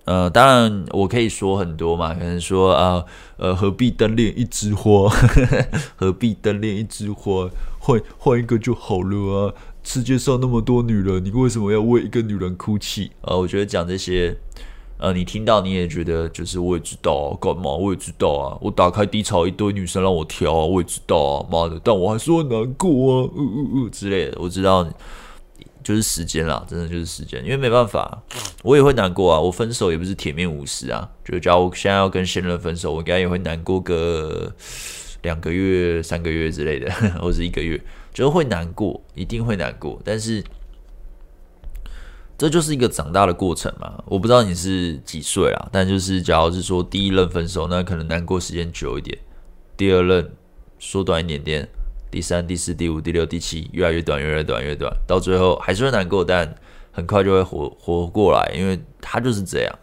[0.05, 3.03] 呃，当然我可以说很多嘛，可能说啊，
[3.37, 5.09] 呃，何必单恋一枝花？
[5.97, 7.49] 何必单恋一枝花？
[7.79, 9.53] 换换一个就好了啊！
[9.91, 13.09] 世界上那么多女人，你为什么要为一个女人哭泣？
[13.21, 14.37] 啊，我觉得讲这些，
[14.99, 17.71] 呃，你听到你也觉得，就是我也知道，干嘛？
[17.71, 24.87] 我也知道啊，我打开低潮一堆女生让我挑，我也知道啊，妈的，但我还是会难过啊，嗯嗯嗯之类的，我知道。
[25.81, 28.21] 就是时间啦，真的就是时间，因为没办法，
[28.61, 29.39] 我也会难过啊。
[29.39, 34.53] 我分手也不是铁面无私啊，就假如我现在要跟现任分手，我应该也会难过个
[35.23, 37.81] 两个月、三个月之类的，或者一个月，
[38.13, 39.99] 就是会难过，一定会难过。
[40.03, 40.43] 但是
[42.37, 44.03] 这就是一个长大的过程嘛。
[44.05, 49.17] 我不知道你是几岁啦，但就是假如是说第一任分手，那可能难过时间久一点；
[49.75, 50.31] 第二任
[50.79, 51.65] 缩短一点点；
[52.09, 56.55] 第三、第四、第五、第六、第七，越来越短，越来越短，越短，到最后还是会难过，但
[56.91, 59.79] 很快就会活活过来，因为他就是这样，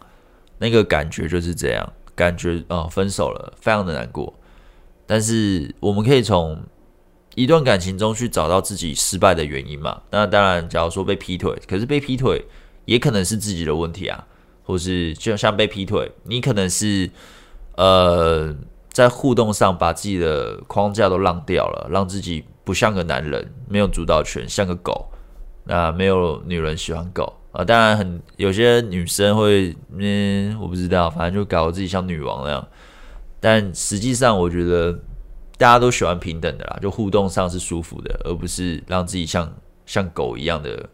[0.58, 4.32] 那个感觉就是这样，感觉哦，分手了，非常的难过。
[5.06, 6.58] 但是我们可以从
[7.37, 10.01] 一段感情中去找到自己失败的原因嘛？
[10.11, 12.42] 那当然，假如说被劈腿，可是被劈腿
[12.87, 14.27] 也可能是自己的问题啊，
[14.64, 17.11] 或是就像被劈腿，你可能是
[17.77, 18.57] 呃
[18.90, 25.07] 在互动上把自己的框架都让掉了，让自己不像个男人，没有主导权，像个狗。
[25.64, 32.66] 那没有女人喜欢狗啊，当然很有些女生会，嗯，我不知道，反正就搞得自己像女王那样。
[33.40, 34.99] 但实际上，我觉得。
[35.58, 39.50] 大家都喜欢平等的啦，就互动上是舒服的，而不是让自己像
[39.86, 40.86] 像狗一样的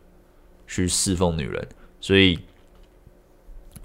[0.69, 1.69] 去侍奉女人。
[2.01, 2.39] 所以，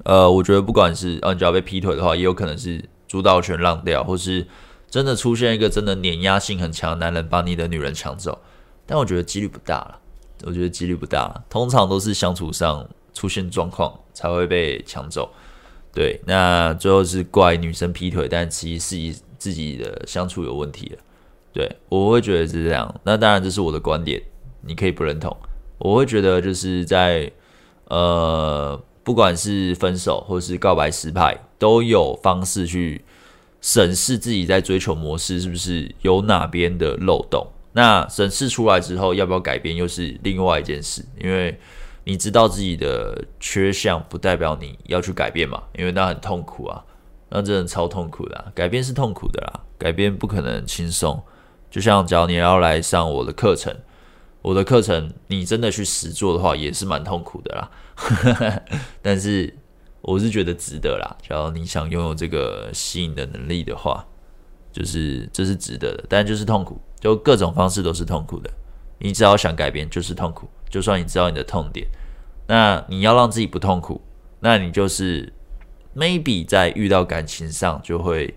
[0.04, 4.46] 呃，我觉得不管是嗯，你只要被劈腿的话，也有可能是主导权让掉，或是
[4.88, 8.40] 真的出现一个真的碾压性很强的男人把你的女人抢走。
[8.86, 10.00] 但我觉得几率不大了，
[10.44, 15.34] 我觉得几率不大了，通常都是相处上出现状况才会被抢走。
[15.92, 19.16] 对，那最后是怪女生劈腿，但其实是以。
[19.38, 21.00] 自己的相处有问题了，
[21.54, 23.00] 对，我会觉得是这样。
[23.04, 24.22] 那当然这是我的观点，
[24.62, 25.36] 你可以不认同。
[25.78, 27.32] 我会觉得就是在
[27.86, 33.04] 呃，不管是分手或是告白失败，都有方式去
[33.62, 37.48] 审视自己在追求模式是不是有哪边的漏洞。
[37.74, 41.06] 那审视出来之后，要不要改变又是另外一件事。
[41.22, 41.60] 因为
[42.06, 46.84] 你知道自己的缺项，不代表你要去改变嘛，因为那很痛苦啊。
[47.30, 51.22] 那真的超痛苦的，改变是痛苦的啦，改变不可能轻松。
[51.70, 53.76] 就像只要你要来上我的课程，
[54.42, 57.72] 我的课程你真的去实做的话，也是蛮痛苦的啦。
[59.04, 59.54] 但是
[60.02, 61.18] 我是觉得值得啦。
[61.22, 64.06] 只要你想拥有这个吸引的能力的话，
[64.72, 68.50] 就是这是值得的，但就是痛苦，就各种方式都是痛苦的。
[69.00, 70.48] 你只要想改变，就是痛苦。
[70.70, 71.86] 就算你知道你的痛点，
[72.48, 74.02] 那你要让自己不痛苦，
[74.40, 75.34] 那你就是。
[75.98, 78.32] Maybe 在遇到感情上就会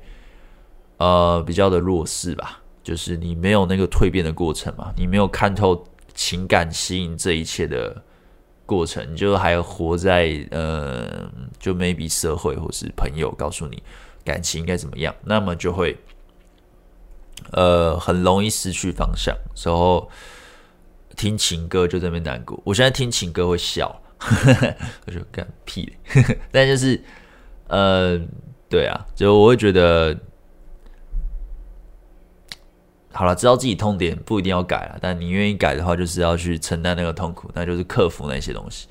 [0.97, 8.03] 呃比较的弱势吧，就是你没有那个蜕变的过程嘛，你没有看透情感吸引这一切的
[8.65, 13.83] 过程，你就还活在呃就 maybe 社会或是朋友告诉你
[14.25, 15.97] 感情应该怎么样，那么就会
[17.53, 20.09] 呃很容易失去方向，然后
[21.17, 22.59] 听情歌就在那边难过。
[22.65, 24.01] 我现在听情歌会笑，
[25.07, 25.93] 我就干屁，
[26.51, 27.03] 但就是。
[27.71, 28.21] 呃，
[28.69, 30.19] 对啊，就我会觉得，
[33.13, 38.89] 好了，知道自己痛点不一定要改了，但你愿意改的话，就是要去承担那个痛苦，那就是克服那些东西，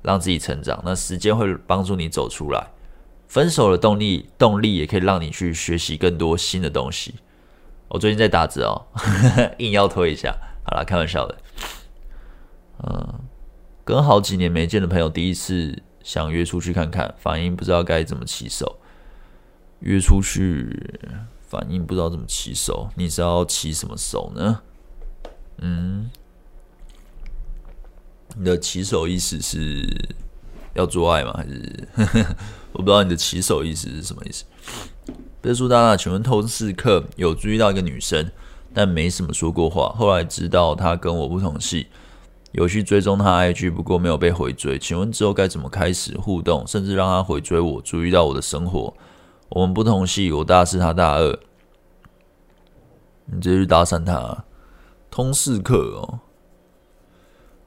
[0.00, 0.80] 让自己成长。
[0.82, 2.66] 那时间会帮助你走出来。
[3.28, 7.14] 分手的动力，动力也可以让你去学习更多新的东西。
[7.88, 8.86] 我最近在打字哦，
[9.58, 11.36] 硬要推一下，好了，开玩笑的。
[12.82, 13.20] 嗯，
[13.84, 15.82] 跟好几年没见的朋友第一次。
[16.02, 18.78] 想约出去看看，反应不知道该怎么起手。
[19.80, 21.00] 约出去，
[21.40, 22.88] 反应不知道怎么起手。
[22.96, 24.60] 你是要起什么手呢？
[25.58, 26.10] 嗯，
[28.36, 29.84] 你的起手意思是
[30.74, 31.32] 要做爱吗？
[31.34, 31.88] 还是
[32.72, 34.44] 我不知道你的起手意思是什么意思？
[35.40, 38.30] 别说大大，请问通识课有注意到一个女生，
[38.72, 39.88] 但没什么说过话。
[39.98, 41.88] 后来知道她跟我不同系。
[42.52, 44.78] 有去追踪他 IG，不过没有被回追。
[44.78, 48.94] 请问之后该怎么开始互动，甚至让他回追我，注意到我的生活？
[49.48, 51.38] 我们不同系，我大四，他大二。
[53.26, 54.44] 你直接去搭讪他。
[55.10, 56.20] 通识课哦，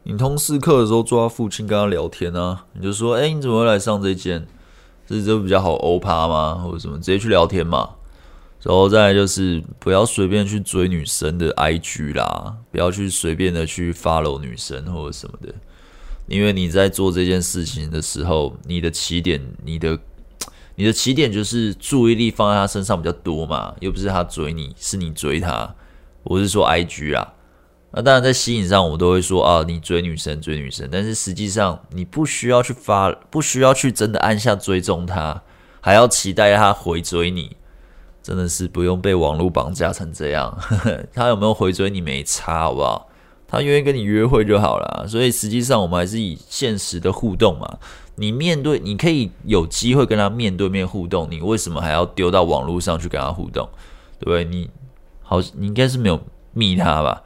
[0.03, 4.47] 你通识课的时候坐他附近跟他聊天啊，你就说：“哎，你怎么会来上这间？
[5.07, 6.61] 这这比较好欧趴吗？
[6.63, 6.97] 或者什么？
[6.97, 7.91] 直接去聊天嘛。”
[8.65, 15.53] 然后再来就是不要随便去追女生的 IG 啦，不要去随便的去 follow 女生或者什么的，
[16.25, 19.99] 因为你在做这件事情的时候，你的起点，你的
[20.77, 25.75] 你的起点就是注意力放在他身上比较多嘛，又不是他追你，是你追他。
[26.23, 27.33] 我是说 IG 啊，
[27.91, 35.43] 那当然在吸引上，我都会说啊，你追女生追女生，但是实际上你不需要去发，不需要去真的按下追踪他，
[35.81, 37.55] 还要期待他回追你。
[38.25, 40.57] 真的是不用被网络绑架成这样，
[41.13, 43.07] 他有没有回追你没差，好不好？
[43.47, 45.05] 他愿意跟你约会就好了。
[45.07, 47.77] 所以实际上我们还是以现实的互动嘛。
[48.15, 53.69] 你面对，你可以有机会跟他面对面互动，你为什么还要丢到网络上去跟他互动？
[54.19, 54.43] 对不对？
[54.43, 54.71] 你
[55.21, 56.19] 好，你应该是没有
[56.53, 57.21] 密他吧？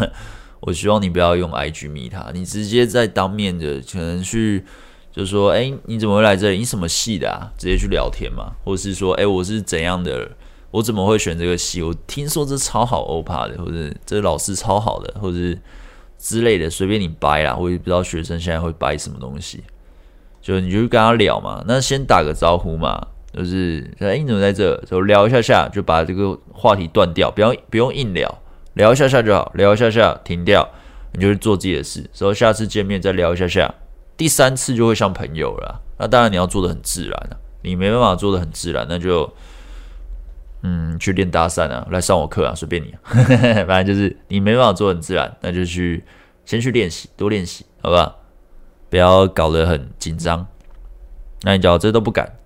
[0.60, 4.64] 我希望你不要用 IG 密他，你直接在当面的可能去
[5.12, 6.58] 就说，哎，你怎么会来这里？
[6.58, 7.52] 你什么系的啊？
[7.58, 10.30] 直接去聊天嘛，或者是说，哎，我是怎样的？
[10.70, 11.82] 我怎么会选这个系？
[11.82, 15.58] 我听说这超好欧趴的，或者这老师超好的，或者是
[16.16, 17.56] 之类的，随便你掰啦。
[17.56, 19.64] 我也不知道学生现在会掰什么东西，
[20.40, 21.64] 就你就跟他聊嘛。
[21.66, 24.76] 那先打个招呼嘛，就是哎，你怎么在这？
[24.88, 28.38] 就聊一下下，就把这个话题断掉，不要不用硬聊，
[28.74, 30.68] 聊一下下就好，聊一下下停掉，
[31.14, 32.08] 你就去做自己的事。
[32.14, 33.74] 说下次见面再聊一下下，
[34.20, 35.80] 第三次就会像朋友了。
[35.96, 39.32] 那当然你要做的很自然了，你没办法做的很自然，那就。
[40.62, 42.94] 嗯，去练搭讪啊，来上我课啊，随便你，
[43.64, 46.04] 反正就是你没办法做很自然，那就去
[46.44, 48.14] 先去练习，多练习，好吧？
[48.90, 50.46] 不要搞得很紧张。
[51.44, 52.36] 那你只要这都不敢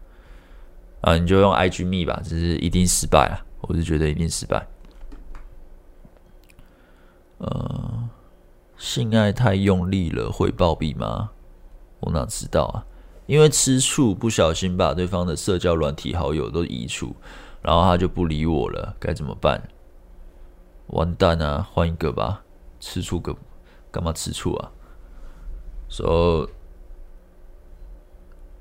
[1.00, 4.64] 啊，你就用 IG 密吧，只是一定失败啊，我是觉得一定失败。
[7.38, 8.08] 呃，
[8.78, 11.30] 性爱太用力了会暴毙吗？
[12.04, 12.86] 我哪知道啊？
[13.26, 17.14] 因为吃醋不小心把对方的社交软体好友都移除。
[17.62, 19.70] 然后他就不理我了，该怎么办？
[20.88, 21.66] 完蛋啊！
[21.72, 22.42] 换一个吧，
[22.78, 23.34] 吃醋个
[23.90, 24.70] 干嘛吃醋啊？
[25.88, 26.50] 说、so,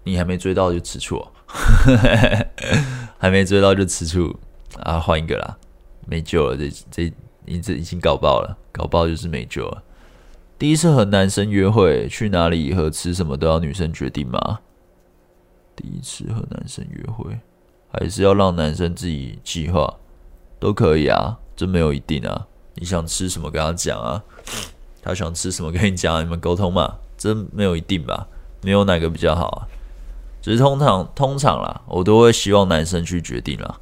[0.06, 1.22] 你还没追到就吃醋，
[3.20, 4.34] 还没追到就吃醋
[4.80, 4.98] 啊！
[4.98, 5.58] 换一个啦，
[6.08, 9.84] 没救了，这这你这已经搞爆了，搞爆就是没救了。
[10.64, 14.62] 第一次和男生约会，去哪里和吃什么都要女生决定吗？
[15.76, 17.38] 第一次和男生约会。
[17.92, 19.94] 还是要让男生自己计划，
[20.62, 22.48] 都可以啊，这没有一定啊。
[22.76, 24.24] 你想吃什么跟他讲啊，
[25.02, 28.30] 他想吃什么跟你讲，你们沟通嘛，这没有一定吧，
[28.62, 29.68] 没有哪个比较好啊。
[30.42, 33.82] 只是通常通常啦，我都会希望男生去决定啦。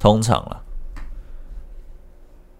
[0.00, 0.60] 通常啦，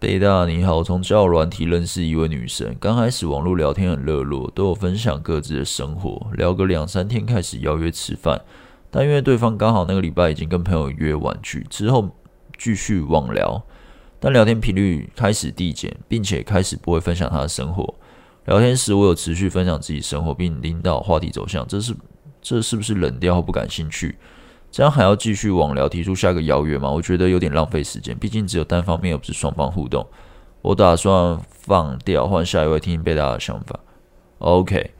[0.01, 8.41] 贝大你好，从交友软体认识一位女生，刚开始网络聊天很热络，都有分享各自的生活，聊个两三天开始邀约吃饭。
[8.89, 12.09] 但因为对方刚好那个礼拜已经跟朋友约完聚，之后
[12.57, 13.61] 继续网聊，
[14.19, 17.93] 但聊天频率开始递减，并且开始不会分享他的生活。
[18.45, 21.95] 聊天时我有持续分享自己生活，并引导话题走向，这是
[22.41, 24.17] 这是不是冷掉或不感兴趣？
[24.71, 26.89] 这样还要继续网聊，提出下一个邀约吗？
[26.89, 30.07] 我觉得有点浪费时间，毕竟只有单方面，而不是双方互动。
[30.61, 33.79] 我打算放掉，换下一位听听贝大的想法。
[34.39, 34.91] OK。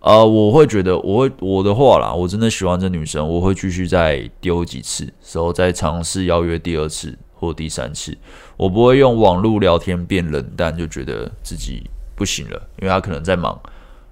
[0.00, 8.16] 啊、呃，我会觉得，我会我的话啦，我真的喜欢这女生，我会继续再丢几次，然后再尝试邀约第二次或第三次。
[8.56, 13.60] 我不会用网络聊天变冷淡，就觉得自己不行了，因为她可能在忙，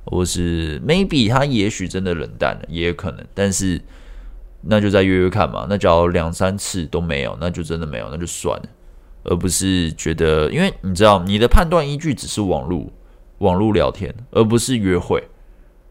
[0.06, 3.24] 或是 maybe 她也许真的冷淡了，也有可能。
[3.32, 3.80] 但是
[4.66, 5.66] 那就再约约看嘛。
[5.68, 8.64] 那假如两三次都没有，那就真的没有，那就算了，
[9.24, 12.86] 而不是觉得，因为你知道，你的判断依据只是网络
[13.38, 15.22] 网络聊天，而不是约会。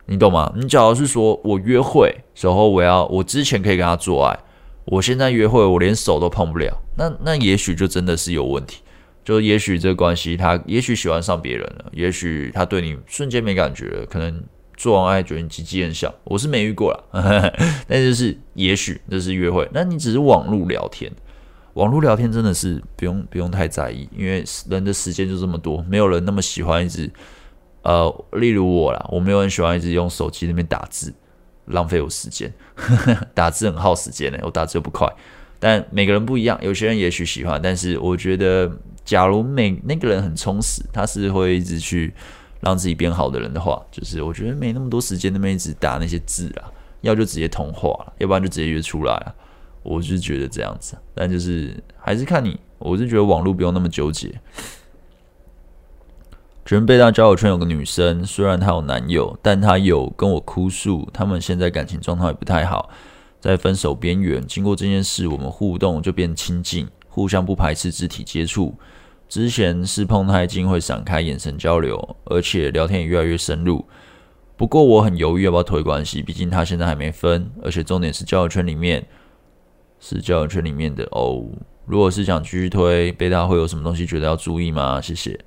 [0.06, 0.52] 你懂吗？
[0.56, 4.38] 你假如是说我约会时候我要我之前可以跟他做爱，
[4.84, 8.82] 我现在约会我连手都碰不了，那那也许就真的是有问题，
[9.24, 14.44] 就也许这个关系他也许喜欢上别人了，也许他对你瞬间没感觉了，可能
[14.84, 17.00] 做完爱觉得你鸡鸡很小，我是没遇过啦，
[17.88, 21.10] 但就是也许这是约会，那你只是网络聊天，
[21.76, 27.10] 网络聊天真的是不用不用太在意，因为人的时间就这么多，没有人那么喜欢一直。
[27.84, 31.14] 呃，例如我啦，我没有很喜欢一直用手机那边打字，
[31.68, 32.54] 浪费我时间。
[33.34, 35.08] 打字很耗时间呢，我打字又不快。
[35.60, 38.70] 但每个人不一样，有些人也许喜欢，但是我觉得，
[39.06, 42.14] 假如每那个人很充实，他是会一直去
[42.64, 46.72] 让自己变好的人的话，就是我觉得没那么多时间那边一直打那些字啊，
[47.02, 49.36] 要就直接通话，要不然就直接约出来啊。
[49.84, 54.34] 我是觉得这样子，但就是还是看你，我是觉得网络不用那么纠结。
[56.66, 62.90] 全贝大交友圈有个女生，虽然她有男友，但她有跟我哭诉，他们现在感情状态也不太好，
[63.42, 64.48] 在分手边缘。
[64.48, 68.74] 经过这件事，我们互动就变亲近，互相不排斥肢体接触。
[69.28, 73.84] 之前是碰太近会闪开眼神交流，而且聊天也越来越深入。
[74.56, 79.04] 不过我很犹豫要不要推关系，毕竟他现在还没分，而且重点是交友圈里面
[80.00, 81.44] 是交友圈里面的哦。
[81.86, 85.02] 如果是想继续推，贝他会有什么东西觉得要注意吗？
[85.02, 85.38] 谢谢。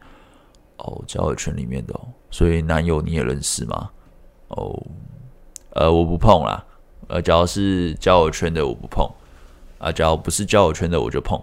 [0.79, 2.01] 哦，交友圈里面的，哦，
[2.31, 3.89] 所以男友你也认识吗？
[4.49, 4.87] 哦，
[5.71, 6.63] 呃，我不碰啦。
[7.09, 9.09] 呃，只要是交友圈的我不碰，
[9.79, 11.41] 啊，只要不是交友圈的我就碰。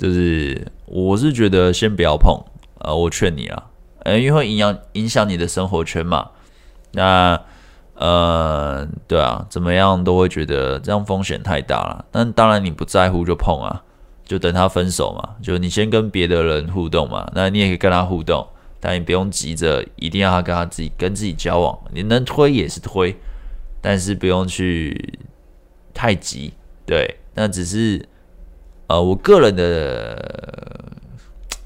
[0.00, 2.42] 就是我是觉得先不要碰，
[2.78, 3.70] 呃，我劝你啊，
[4.04, 6.30] 呃，因为会影响影响你的生活圈嘛。
[6.92, 7.40] 那，
[7.94, 12.06] 呃，对啊，怎么样都会觉得这样风险太大了。
[12.10, 13.84] 但当然你不在乎就碰啊。
[14.24, 18.46] 就等他分手嘛，就你先跟别的人互动嘛，那你也可以跟他互动，
[18.78, 23.16] 但你不用急着一定要他跟他自己跟自己交往，你能推也是推，
[23.80, 25.18] 但是不用去
[25.92, 26.52] 太急，
[26.86, 28.08] 对，那只是
[28.90, 30.84] 呃我个人的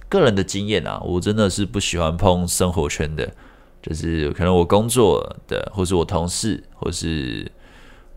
[0.09, 3.29] 个人的经验啊，我真的是不喜欢碰生活圈的，
[3.83, 7.51] 就是可能我工作的，或是我同事，或是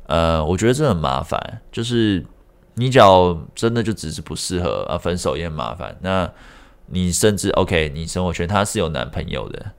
[0.08, 2.26] 呃，我觉得这很麻烦，就是。
[2.80, 5.98] 你只要真的就只是不适合啊，分手也很麻烦。
[6.02, 6.32] 那
[6.86, 9.72] 你甚至 OK，你生活圈他是有男朋友的，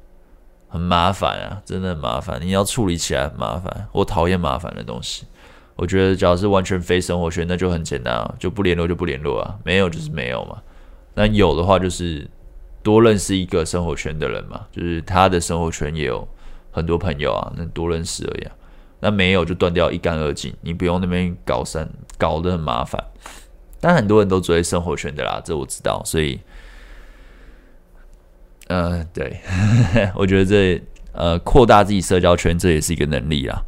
[0.68, 2.40] 很麻烦啊，真的很麻烦。
[2.42, 5.26] 你要处理起来很麻烦，我讨厌麻烦的东西。
[5.78, 10.60] 我觉得，只要是完全非生活圈，那就很简单啊，就不联络就不联络啊，没有就是没有嘛。
[11.14, 12.28] 那有的话，就是
[12.82, 16.26] 多认识一个生活圈的人嘛，就是他的生活圈也有
[16.72, 18.52] 很多朋友啊，那多认识而已啊。
[19.00, 23.00] 那没有就断掉一干二净，你不用那边搞三搞得很麻烦。
[23.80, 26.40] 但很多人都追生活圈的啦，这我知道，所以，
[28.66, 29.38] 呃，对，
[30.16, 33.62] 我觉得这呃扩大自己社交圈，这也是一个能力啦。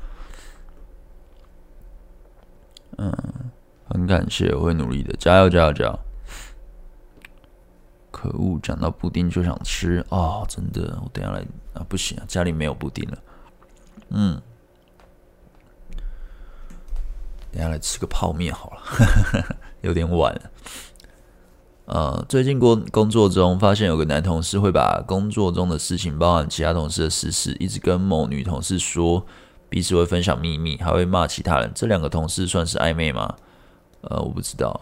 [3.02, 3.10] 嗯，
[3.88, 5.98] 很感谢，我会努力的，加油加油加油！
[8.10, 11.40] 可恶，讲到布丁就想吃哦，真的，我等下来
[11.72, 13.18] 啊，不行啊，家里没有布丁了。
[14.10, 14.42] 嗯。
[17.50, 18.82] 等下来吃个泡面好了，
[19.80, 20.50] 有点晚了。
[21.86, 29.26] 呃，最近工工作中发现有个男同事会把工作中的事情，包含其他同事的私事，一直跟某女同事说，
[29.70, 31.72] 彼此会分享秘密，还会骂其他人。
[31.74, 33.34] 这两个同事算是暧昧吗？
[34.02, 34.78] 呃，我不知道，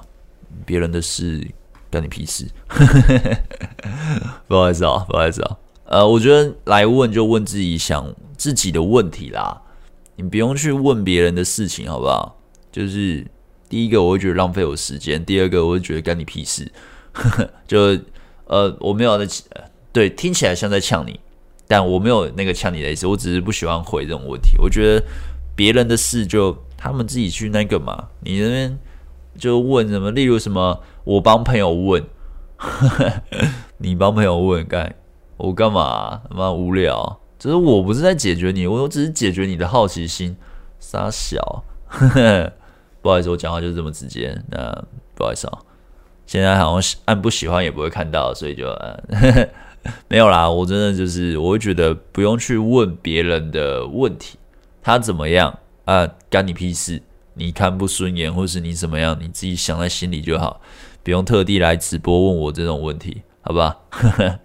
[0.64, 1.46] 别人的事
[1.90, 2.48] 干你屁事。
[4.48, 5.56] 不好意思啊，不好意思啊。
[5.84, 9.60] 呃，我觉得来问就问自己想自己的问题啦，
[10.16, 12.40] 你不用去问别人的事情，好不好？
[12.72, 13.26] 就是
[13.68, 16.70] 第一个，我会觉得浪费我时间；第二个，我会觉得干你屁事。
[17.66, 17.98] 就
[18.46, 19.42] 呃，我没有在
[19.92, 21.18] 对，听起来像在呛你，
[21.68, 23.06] 但我没有那个呛你的意思。
[23.06, 24.58] 我只是不喜欢回这种问题。
[24.58, 25.04] 我觉得
[25.54, 28.78] 别人的事就他们自己去那个嘛，你那边
[29.36, 32.02] 就问什么，例如什么，我帮朋友问，
[33.78, 34.96] 你帮朋友问干
[35.36, 36.22] 我干嘛啊？
[36.28, 40.36] 他妈无聊，就是我不是在解决你，我我只是解决你的好奇心，
[40.80, 41.64] 傻小。
[43.00, 44.36] 不好意思，我讲话就是这么直接。
[44.50, 45.58] 那不好意思啊，
[46.26, 48.98] 现在好像按不喜欢也不会看到，所以就呃
[50.08, 50.48] 没有啦。
[50.48, 54.38] 我真的就是，我会觉得不用去问别人的问题，
[54.82, 57.02] 他怎么样啊，干你屁事？
[57.34, 60.60] 你看不顺眼，或是你怎么样，你自己想在心里就好，
[61.02, 63.76] 不用特地来直播问我这种问题，好吧？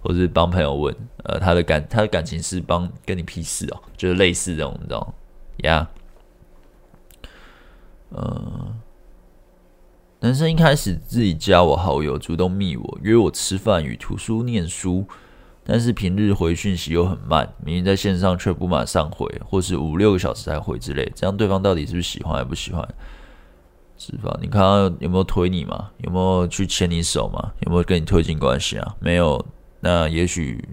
[0.00, 0.94] 或是帮朋友问，
[1.24, 5.14] 呃，他的感他的感情是帮跟你屁事哦，就是类似这种，这种
[5.58, 5.88] 呀。
[5.90, 6.02] Yeah
[8.14, 8.76] 呃，
[10.22, 15.04] 男生一开始自己加我好友，主动密我，约我吃饭与图书念书，
[15.64, 22.88] 但是平日回讯息又很慢，明明在线上却不马上回，或是五六个小时才回之类，这样对方到底是不是喜欢还不喜欢？
[23.98, 24.38] 是吧？
[24.40, 25.90] 你看他有没有推你嘛？
[25.98, 27.52] 有没有去牵你手嘛？
[27.62, 28.94] 有没有跟你推进关系啊？
[29.00, 29.44] 没有，
[29.80, 30.64] 那也许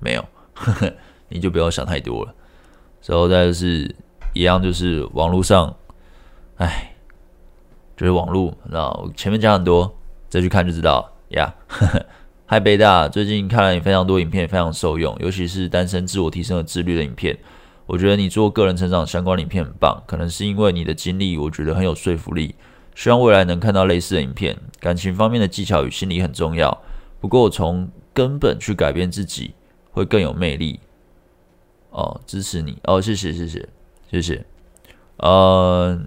[0.00, 0.92] 没有，呵呵，
[1.28, 2.34] 你就不要想太多了。
[3.00, 3.94] 之后再就是
[4.32, 5.72] 一样，就是网络上。
[6.56, 6.95] 哎，
[7.96, 9.96] 就是网络，那我前面讲很多，
[10.28, 11.54] 再去看就知道呀。
[12.44, 17.38] 嗨， 贝大，最近看了你非常多影片，非常受用，尤其是单身自我提升和自律的影片。
[17.86, 22.54] 我觉得你做个人成长相关的影片很棒，可能是因为你的经历，我觉得很有说服力。
[22.94, 24.56] 希望未来能看到类似的影片。
[24.78, 26.82] 感情方面的技巧与心理很重要，
[27.20, 29.54] 不过从根本去改变自己
[29.90, 30.80] 会更有魅力。
[31.90, 33.66] 哦，支持你哦，谢谢谢谢
[34.10, 34.44] 谢谢，
[35.16, 35.98] 呃。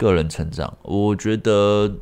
[0.00, 1.92] 个人成长，我觉得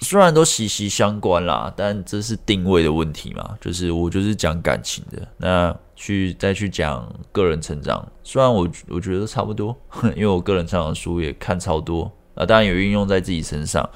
[0.00, 3.56] 虽然都息息相关啦，但这是定位的问题嘛。
[3.58, 9.74] 就是我就是讲感情的，那去再去讲个人成长，虽然我我觉得差不多，
[10.14, 13.88] 因为我个人成长的书也看超多啊，当然有运用在自己身上，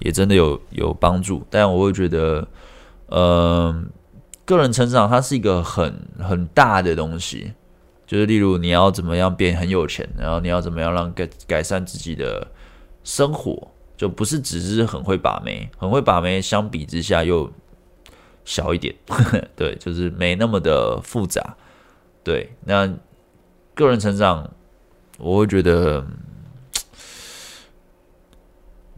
[0.00, 1.46] 也真的有有帮助。
[1.48, 2.44] 但我会觉得，
[3.10, 3.88] 嗯、
[4.44, 7.52] 个人成长它是一个很很大的东西。
[8.14, 12.46] 就是例如你要怎么样变很有钱，然后你要怎么样让改改善自己的
[13.02, 17.50] 生活，就不是只是很会把妹，很会把妹相比之下又
[18.44, 18.94] 小一点，
[19.56, 21.56] 对，就是没那么的复杂。
[22.22, 22.86] 对，那
[23.74, 24.48] 个人成长，
[25.18, 26.06] 我会觉得，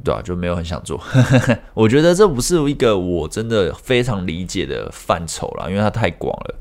[0.04, 1.02] 对啊，就没有很想做。
[1.72, 6.54] 我觉得这不是一个我真的非常理解的范畴啦，因为它太广了。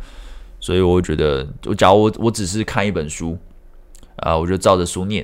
[0.66, 3.38] 所以我觉得，我假如我我只是看一本书
[4.16, 5.24] 啊，我就照着书念，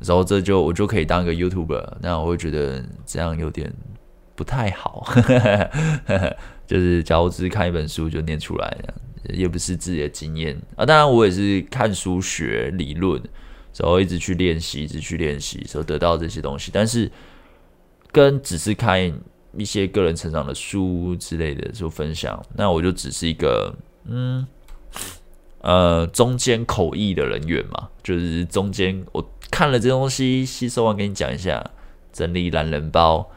[0.00, 3.72] 然后这就我就可以当一个 YouTuber，那我会觉得这样有点
[4.34, 5.10] 不太好，
[6.68, 8.76] 就是假如只是看一本书就念出来，
[9.30, 10.84] 也不是自己的经验啊。
[10.84, 13.18] 当然我也是看书学理论，
[13.78, 16.70] 然后一直去练习，一直去练习，所得到这些东西。
[16.70, 17.10] 但是
[18.12, 19.10] 跟只是看
[19.56, 23.74] 一些个人成长的书之类的做分享，那我就只是一个
[24.10, 24.46] 嗯
[25.62, 29.24] 呃中间口译的人员嘛，就是中间我。
[29.52, 31.70] 看了这东西，吸收完给你讲一下，
[32.12, 33.28] 整理懒人包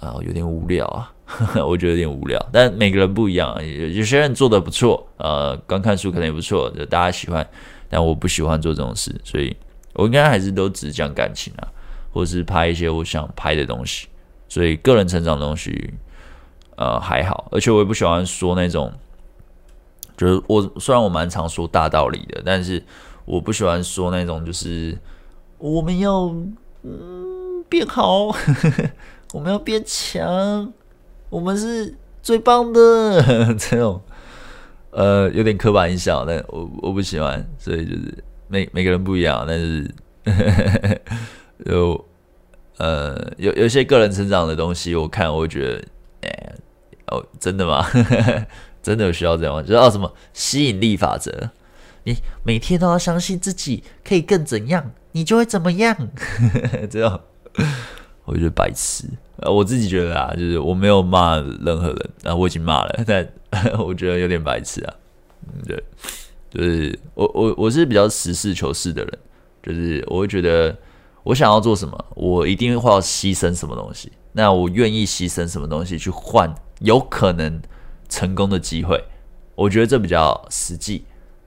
[0.00, 2.42] 啊，有点无聊啊，呵呵，我觉得有点无聊。
[2.50, 7.46] 但每个人不一样，有有些人做的不错，呃，刚看书可能也不错，就大家喜欢。
[7.90, 9.54] 但我不喜欢做这种事，所以
[9.92, 11.68] 我应该还是都只讲感情啊，
[12.14, 14.08] 或者是拍一些我想拍的东西。
[14.48, 15.92] 所以个人成长的东西，
[16.76, 17.46] 呃，还好。
[17.52, 18.90] 而且我也不喜欢说那种，
[20.20, 22.82] 就是我虽然我蛮常说大道理的，但是。
[23.26, 24.98] 我不喜欢说那种，就是
[25.58, 26.34] 我们要
[26.82, 28.26] 嗯变好，
[29.32, 30.72] 我们要变强，
[31.28, 33.22] 我们是最棒的
[33.54, 34.02] 这种，
[34.90, 39.94] 呃，有点刻板印象，但我我不喜欢，所以就是每每个人不一样，但是
[41.66, 42.04] 有
[42.78, 45.84] 呃有有些个人成长的东西，我看我觉得，
[46.22, 46.52] 哎，
[47.12, 47.86] 哦，真的吗？
[48.82, 49.62] 真的有需要这样吗？
[49.62, 51.50] 就是哦什么吸引力法则。
[52.04, 56.08] 你每天都要相信自己可以更怎样，你就会怎么样。
[56.90, 57.20] 这样，
[58.24, 59.04] 我觉得白痴。
[59.36, 63.26] 呃，我自己觉得啊，就是我没有骂任何人，啊我已经骂了，但
[63.78, 64.94] 我觉得有点白痴啊。
[65.46, 65.82] 嗯，对，
[66.50, 69.18] 就是我我我是比较实事求是的人，
[69.62, 70.74] 就是我会觉得
[71.22, 74.10] 我想要做什么，我一定会要牺牲什么东西。
[74.32, 77.60] 那我愿意牺牲什么东西去换有可能
[78.10, 79.02] 成功的机会？
[79.54, 81.04] 我觉得这比较实际。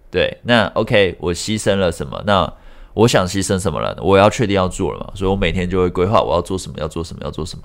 [0.09, 2.23] 对，那 OK，我牺牲了什么？
[2.25, 2.51] 那
[2.93, 3.97] 我想牺牲什么了？
[4.01, 7.63] 我要确定要做了嘛，所以我每天就会规划我要做什么，要做什么，要做什么。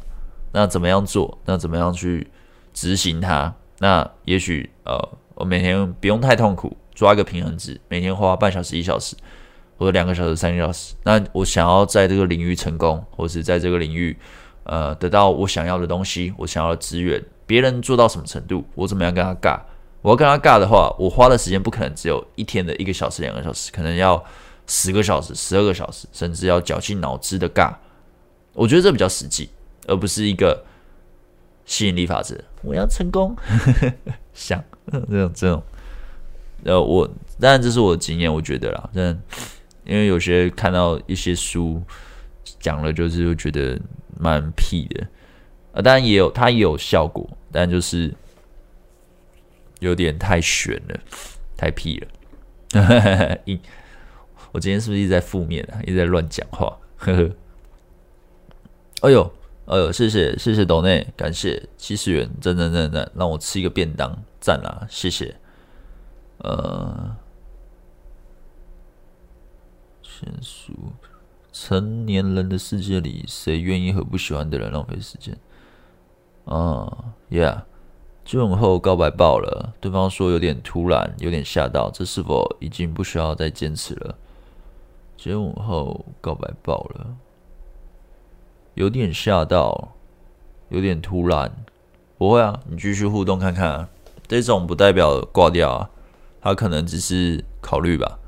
[0.52, 1.38] 那怎么样做？
[1.44, 2.26] 那怎么样去
[2.72, 3.54] 执行它？
[3.80, 4.98] 那也许呃，
[5.34, 9.14] 我每天不用太痛苦，抓一个平衡值，每天花半小时、一小时，
[9.76, 10.94] 或者两个小时、三个小时。
[11.04, 14.16] 那我想要在这个领域成功，或是在这个领域
[14.64, 19.58] 呃得到我想要的东西，我想要的资源，别人做到什么程度，我怎么样跟他尬？
[20.02, 24.22] 我要跟他尬的话，我花的时间不可能只有一天的一个小时、两个小时，可能要
[24.66, 27.74] 十个小时、十二个小时，甚至要绞尽脑汁的尬。
[28.52, 29.48] 我觉得这比较实际，
[29.86, 30.62] 而不是一个
[31.64, 32.38] 吸引力法则。
[32.62, 33.34] 我要成功，
[34.34, 35.62] 想 这种这种。
[36.64, 37.08] 呃，我
[37.40, 38.90] 当然这是我的经验，我觉得啦。
[38.92, 39.18] 但
[39.84, 41.82] 因为有些看到一些书
[42.60, 43.80] 讲了，就是会觉得
[44.18, 45.06] 蛮屁的。
[45.72, 48.14] 呃，当然也有它也有效果，但就是。
[49.80, 51.00] 有点太悬了，
[51.56, 52.08] 太屁了。
[53.46, 53.60] 一
[54.50, 55.78] 我今天是不是一直在负面啊？
[55.84, 56.76] 一直在乱讲话。
[56.96, 57.30] 呵呵。
[59.02, 59.32] 哎呦，
[59.66, 65.36] 哎呦，谢谢谢谢董内，感谢七十元，真真真真让我吃一个便当，赞啦，谢谢。
[66.38, 67.16] 呃，
[70.02, 70.74] 先说，
[71.52, 75.38] 成年人的世界里，谁愿意和不喜欢的人浪费时间？
[76.48, 77.62] 啊，Yeah。
[78.24, 84.14] 接吻后告白爆了，对方说有点突然，有点吓到，这是否已经不需要再坚持了？
[85.16, 87.06] 接吻后告白爆了，
[88.74, 89.94] 有点吓到，
[90.68, 91.50] 有点突然，
[92.18, 93.88] 不会啊，你继续互动看看啊，
[94.26, 95.90] 这种不代表挂掉啊，
[96.42, 98.18] 他可能只是考虑吧，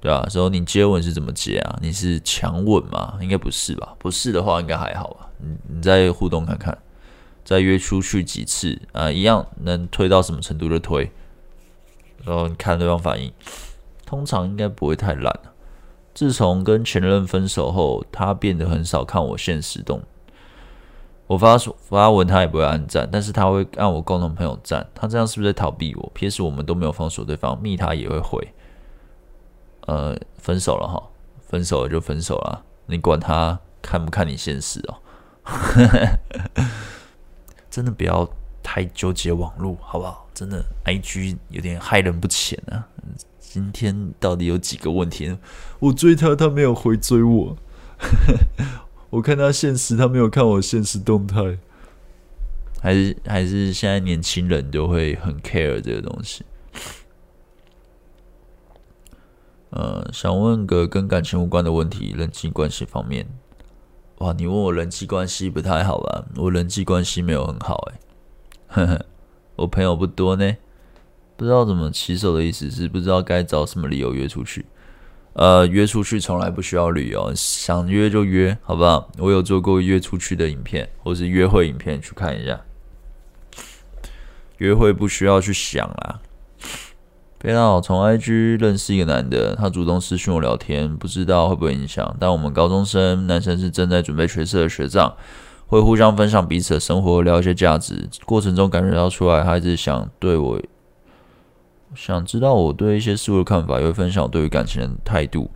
[0.00, 1.76] 对啊，所以你接吻是怎么接啊？
[1.82, 3.18] 你是强吻吗？
[3.20, 3.96] 应该不是吧？
[3.98, 5.28] 不是的话，应该还好吧？
[5.38, 6.78] 你你再互动看看。
[7.44, 11.10] 再约出去几次啊，一样能推到什么程度就推，
[12.24, 13.32] 然后你看对方反应，
[14.06, 15.32] 通常应该不会太烂。
[16.14, 20.02] 自从跟前任分手后，他变得很少看我现实动，
[21.26, 26.12] 我发发文他也不会按赞，但是他会按我共同朋友赞，他这样是不是在逃避我？
[26.14, 28.46] 平时我们都没有封锁对方，密他也会回。
[29.86, 31.02] 呃，分手了哈，
[31.40, 34.94] 分手了就分手了，你管他看不看你现实哦。
[37.72, 38.28] 真的不要
[38.62, 40.28] 太纠结网络，好不好？
[40.34, 42.86] 真的，IG 有点害人不浅啊。
[43.40, 45.38] 今天到底有几个问题？
[45.78, 47.56] 我追他，他没有回追我；
[49.08, 51.58] 我看他现实，他没有看我现实动态。
[52.78, 56.44] 还是还是现在年轻人都会很 care 这个东西。
[59.70, 63.26] 呃，想问个跟感情无关的问题，人际关系方面。
[64.22, 66.24] 哇，你问我人际关系不太好吧？
[66.36, 67.98] 我人际关系没有很好哎，
[68.68, 69.06] 呵呵，
[69.56, 70.56] 我朋友不多呢，
[71.36, 74.64] 不知道怎么起手的意思是不知道该找什么理由约出去。
[75.32, 79.10] 呃，约出去从来不需要理由，想约就约，好不好？
[79.18, 82.60] 我有做过约出去的影片，或是约会影片，去看一下。
[84.58, 86.20] 约会不需要去想啦。
[87.42, 92.14] 别闹，从 IG 认识一个男的，他主动私讯我聊天，不知道会不会影响。
[92.20, 95.12] 但我们高中生，男生是正在准备学测的学长，
[95.66, 98.08] 会互相分享彼此的生活，聊一些价值。
[98.24, 100.60] 过程中感觉到出来，他一直想对我。
[101.96, 105.50] 想知道我对一些事物的看法，也会分享我对于感情的态度。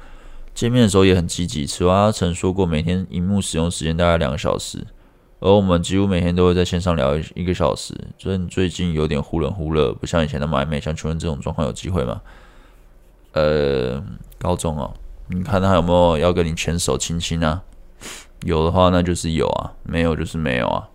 [0.52, 1.64] 见面的时候也很积极。
[1.64, 4.84] 此外，他曾说过每天荧幕使用时间大概两个小时，
[5.40, 7.94] 而我们几乎每天都会在线上聊一个小时。
[8.18, 10.80] 所以最近有点忽冷忽热，不像以前那么暧昧。
[10.80, 12.20] 想请问这种状况有机会吗？
[13.32, 14.02] 呃，
[14.38, 14.92] 高中哦，
[15.28, 17.62] 你看他有没有要跟你牵手亲亲啊？
[18.44, 20.88] 有的话那就是有啊，没有就是没有啊。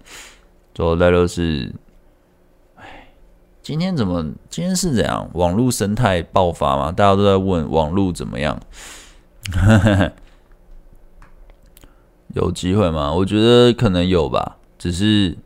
[0.73, 1.73] 最后来都是。
[3.63, 4.23] 今天怎么？
[4.49, 5.29] 今天是怎样？
[5.33, 6.91] 网络生态爆发吗？
[6.91, 8.59] 大家都在问网络怎么样？
[9.51, 10.11] 哈哈哈
[12.33, 13.13] 有机会吗？
[13.13, 14.57] 我觉得可能有吧。
[14.77, 15.37] 只是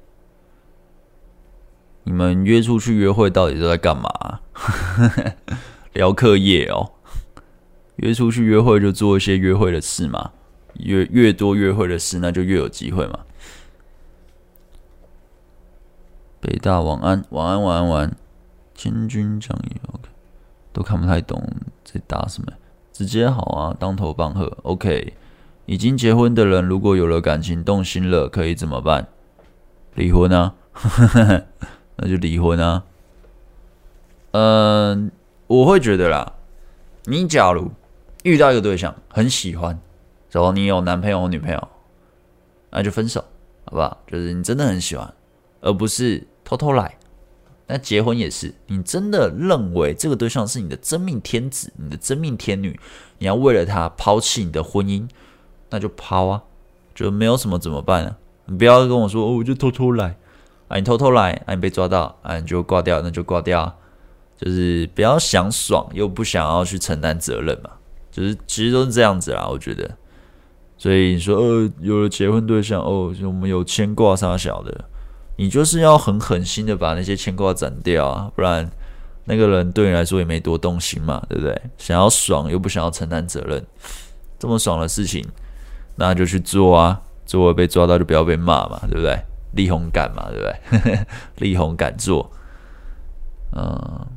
[2.04, 4.40] 你们约出去约会，到底都在干嘛？
[5.94, 6.92] 聊课业哦。
[7.98, 10.32] 约出去约会就做一些约会的事嘛。
[10.76, 13.20] 越越多约会的事，那就越有机会嘛。
[16.42, 18.18] 北大晚安，晚安，晚安，晚安。
[18.76, 20.10] 千军将也，OK，
[20.74, 21.42] 都看不太懂
[21.86, 22.52] 在打什么，
[22.92, 25.14] 直接好啊，当头棒喝，OK。
[25.66, 29.08] 已经结婚的人，如果有了感情动心了，可以怎么办？
[29.96, 30.56] 离婚啊，
[31.98, 32.84] 那就离婚啊。
[34.32, 35.12] 嗯，
[35.48, 36.34] 我会觉得啦，
[37.06, 37.72] 你假如
[38.24, 39.80] 遇到一个对象很喜欢，
[40.32, 41.68] 然后你有男朋友或女朋友，
[42.72, 43.24] 那就分手，
[43.66, 43.98] 好不好？
[44.08, 45.14] 就是你真的很喜欢，
[45.62, 46.28] 而不是。
[46.48, 46.96] 偷偷来，
[47.66, 52.80] 那结婚也是，你真的认为这个对象是你的真命天子，你的真命天女，
[53.18, 55.10] 你要为了他抛弃你的婚姻，
[55.70, 56.42] 那就抛啊，
[56.94, 58.18] 就没有什么怎么办啊？
[58.46, 60.16] 你不要跟我说，哦，我就偷偷来，
[60.68, 63.76] 啊，你偷偷来，啊，你被抓到，啊，你就挂掉，那就挂掉，
[64.38, 67.70] 就是不要想爽又不想要去承担责任嘛，
[68.12, 69.90] 就是其实都是这样子啦，我觉得，
[70.78, 74.86] 所以你说，呃，有了结婚对象，哦，我们有牵挂啥小的。
[75.38, 78.72] 你就是要很狠心的把那些牵挂斩掉啊，不然
[79.26, 81.62] 那个人对你来说也没多动心嘛，对不对？
[81.78, 83.62] 想要爽又不想要承担责任，
[84.40, 85.28] 这么爽的事情，
[85.96, 87.02] 那就去做啊！
[87.26, 89.20] 做了被抓到就不要被骂嘛，对不对？
[89.54, 90.44] 力宏敢嘛，对不
[90.80, 91.00] 对？
[91.38, 92.30] 力宏敢做，
[93.54, 94.08] 嗯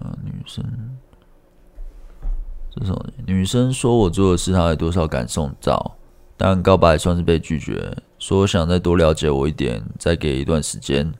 [0.00, 0.64] 嗯，女生，
[2.70, 5.96] 这种女生说我做的事，她有多少感受到？
[6.36, 11.10] 但告白算是被拒绝，说想再多了解我一点，再给一段时间，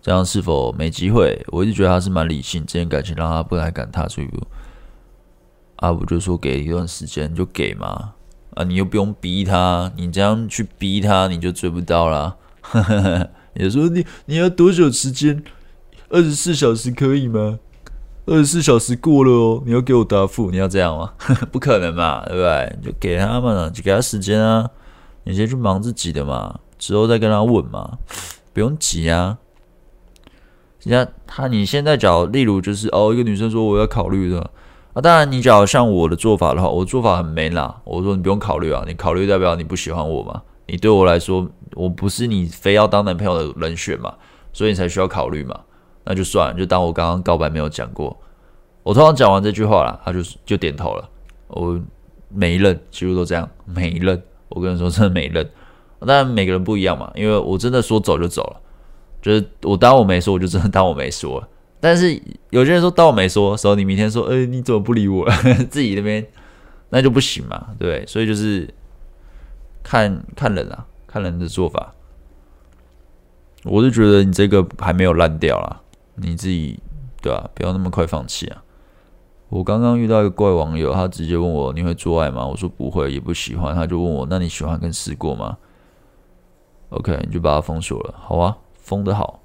[0.00, 1.44] 这样是否没机会？
[1.48, 4.46] 我一直觉得他是蛮理性，这件感情让他不太敢踏出一步。
[5.82, 8.14] 啊不就说给一段时间就给嘛，
[8.54, 12.36] 啊，你又不用逼他，你这样去逼他，你就追不到了。
[13.54, 15.42] 你说你你要多久时间？
[16.08, 17.58] 二十四小时可以吗？
[18.26, 21.12] 二十四小时过了哦，你要给我答复，你要这样吗？
[21.50, 22.78] 不可能嘛，对不对？
[22.84, 24.70] 就给他们，就给他时间啊，
[25.24, 27.98] 你先去忙自己的嘛，之后再跟他问嘛，
[28.52, 29.38] 不用急啊。
[30.84, 34.50] 人家他，你现在讲，例如就是哦，一个女生说我要考虑的
[34.94, 37.80] 啊，当然你假如像我的做法的话，我做法很 man 啦。
[37.84, 40.42] 我说你不用考虑啊，你考虑代表你不喜欢我嘛？
[40.66, 44.12] 你对我来说，我不是你非要当男朋友的人选嘛，
[44.52, 45.58] 所以你才需要考虑嘛。
[46.04, 48.14] 那就算了，就当我刚刚告白没有讲过。
[48.82, 51.08] 我通常讲完这句话了，他就就点头了。
[51.48, 51.80] 我
[52.28, 55.48] 每一任几乎都这样，每一任我跟你说真的每一任。
[56.00, 58.60] 当然每个人不一样嘛，因为我真的说走就走了，
[59.22, 61.42] 就是我当我没说，我就真的当我没说。
[61.82, 65.28] 但是有些人说当我没说时候，你明天说，哎，你怎么不理我？
[65.68, 66.24] 自己那边
[66.90, 68.06] 那就不行嘛，对。
[68.06, 68.72] 所以就是
[69.82, 71.92] 看看人啊，看人的做法。
[73.64, 75.80] 我就觉得你这个还没有烂掉啦。
[76.14, 76.78] 你自己
[77.20, 78.62] 对啊，不要那么快放弃啊！
[79.48, 85.58] 我刚刚遇到一个怪网友，他直接问我：“你会做爱吗？”我说：“不会，也不喜欢。”他就问我：“那你喜欢跟试过吗
[86.90, 88.14] ？”OK，你就把他封锁了。
[88.16, 89.41] 好啊，封的好。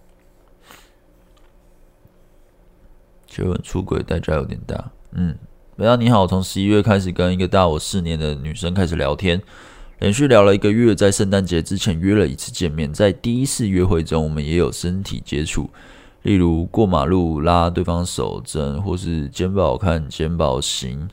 [3.37, 4.91] 结婚出轨代价有点大。
[5.11, 5.35] 嗯，
[5.77, 9.39] 大家你好，从十一月开始跟一个大我四年的女生开始聊天。
[9.99, 15.69] 连续聊了一个月，在圣诞节之前约了一次见面，在第一次约会中，我们也有身体接触，
[16.23, 21.07] 例如过马路拉对方手踭，或是肩膀看肩膀型。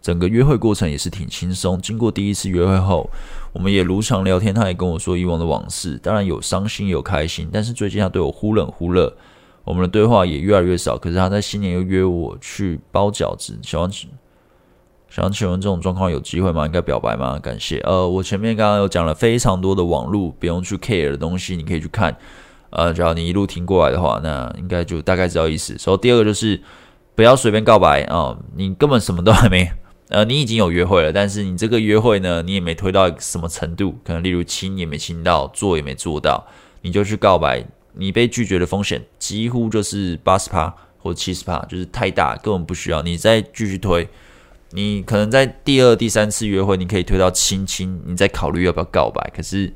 [0.00, 1.78] 整个约会过程也是挺轻松。
[1.82, 3.10] 经过第一次约会后，
[3.52, 9.14] 我们也如常聊天，他也跟我说以往的往事，当然有伤心有开心，但是最近他对我忽冷忽热，
[9.64, 10.96] 我们的对话也越来越少。
[10.96, 13.90] 可是他在新年又约我去包饺子，想问，
[15.08, 16.66] 想请问这种状况有机会吗？
[16.66, 17.38] 应该表白吗？
[17.38, 17.78] 感谢。
[17.80, 22.16] 呃，我前面刚刚有讲了非常多的网络不用去 care 的东西，你可以去看。
[22.70, 25.76] 呃，只要你一路听过来的话，那应该就大概知道意思。
[25.76, 26.60] 所以第二个就是
[27.16, 29.68] 不要随便告白啊，你根本什么都还没。
[30.08, 36.44] 呃，你已经有约会了，但是你这个约会呢，你也没推到什么程度，可能例如亲也没亲到，做也没做到，
[36.82, 44.08] 你就去告白，你被拒绝的风险几乎就是八十趴或七十趴，就是太大，根本不需要你再继续推。
[44.72, 49.32] 你可能在第二、第三次约会，你可以推到亲亲，你再考虑要不要告白。
[49.34, 49.72] 可是，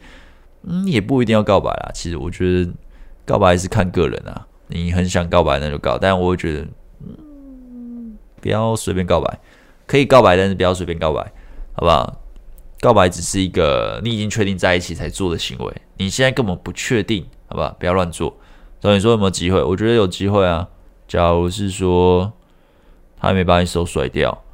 [0.63, 1.91] 嗯，也不一定要告白啦。
[1.93, 2.71] 其实我觉得
[3.25, 6.69] 告白是看个人啊，你很想告白那就告，但我会觉得，
[7.01, 9.41] 嗯，不要随便告白。
[9.87, 11.21] 可以告白，但是不要随便告白，
[11.73, 12.21] 好不好？
[12.85, 17.75] 告白只是一个你已经确定在一起才做的行为，你现在根本不确定，好吧？
[17.81, 18.37] 不要乱做。
[18.79, 19.63] 所以你说有没有机会？
[19.63, 20.69] 我觉得有机会啊。
[21.09, 22.31] 假如是说
[23.19, 24.45] 他还没把你手甩掉，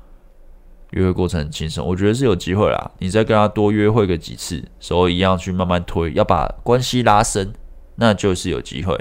[0.91, 2.93] 约会过程很轻松，我觉得是有机会啦。
[2.99, 7.53] 你再跟他多约会个几次，手一样去慢慢推，要把关系拉深，
[7.97, 8.97] 那就是有机会，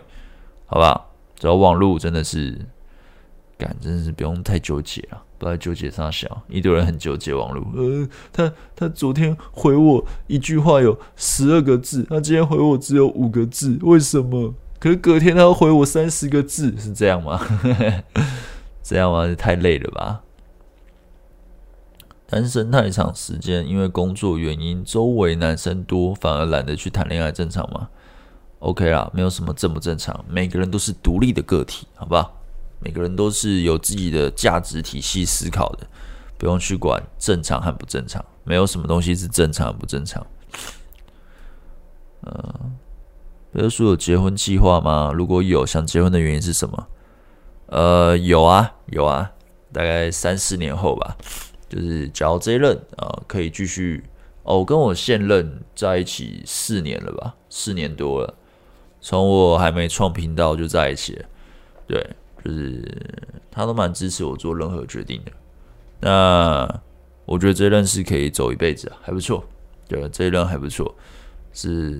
[0.65, 1.05] 好吧？
[1.35, 2.65] 走网路真的是，
[3.59, 5.21] 感真的是不用太纠结了。
[5.39, 7.65] 不要纠结上小，一堆人很纠结网络。
[7.75, 14.53] 呃，他他昨天回我一句话有十二个字，他今天回我只有五个字，为什么？
[14.77, 17.39] 可是隔天他要回我三十个字，是这样吗？
[18.83, 19.33] 这样吗？
[19.35, 20.21] 太累了吧？
[22.27, 27.89] 单身太长时间，因为工作原因，周围男生多，反而懒得去谈恋爱，正常吗
[28.59, 32.38] ？OK 啦，没有什么正不正常，每个人都是独立的个体，好不好？
[32.79, 35.87] 每个人都是有自己的价值体系思考的，
[36.37, 40.25] 不用去管正常和不正常，没有什么东西是正常和不正常。
[42.21, 42.77] 嗯，
[43.51, 45.11] 比如说有结婚计划吗？
[45.13, 46.87] 如果有，想结婚的原因是什么？
[47.67, 49.31] 呃，有啊，有啊，
[49.71, 51.17] 大概三四年后吧，
[51.67, 54.03] 就是假如这一任啊、可以继续
[54.43, 58.33] 哦，我跟我现任在一起四年了吧，四年多了，
[59.01, 61.25] 从我还没创频道就在一起了，
[61.85, 62.15] 对。
[62.43, 62.83] 就是
[63.51, 65.31] 他都蛮支持我做任何决定的，
[65.99, 66.81] 那
[67.25, 69.43] 我觉得这一任是可以走一辈子啊，还不错。
[69.87, 70.95] 对，这一任还不错，
[71.51, 71.99] 是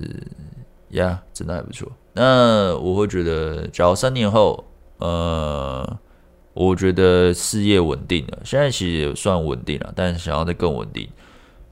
[0.90, 1.90] 呀，真的还不错。
[2.12, 4.64] 那我会觉得，假如三年后，
[4.98, 5.98] 呃，
[6.54, 11.08] 我觉得事业稳定了，现在其实也算稳定了，但想要再更稳定，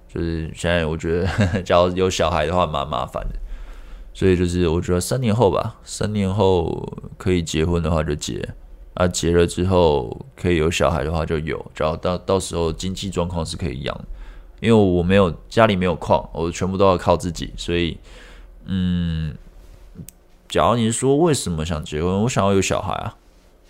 [0.09, 3.39] 就是现在我觉得， 假如有小孩的话，蛮麻烦的。
[4.13, 8.49] 所以就是，我觉得三年后吧，三年后可以结婚的话就结，
[8.95, 13.97] 啊，结了之后可以有小孩的话就有，只要到到时候经济状况是可以养，
[14.61, 17.97] 因为我没有家里没有矿，我全部都要靠自己，所以，
[18.65, 19.37] 嗯，
[20.49, 23.17] 假如你说为什么想结婚，我想要有小孩啊，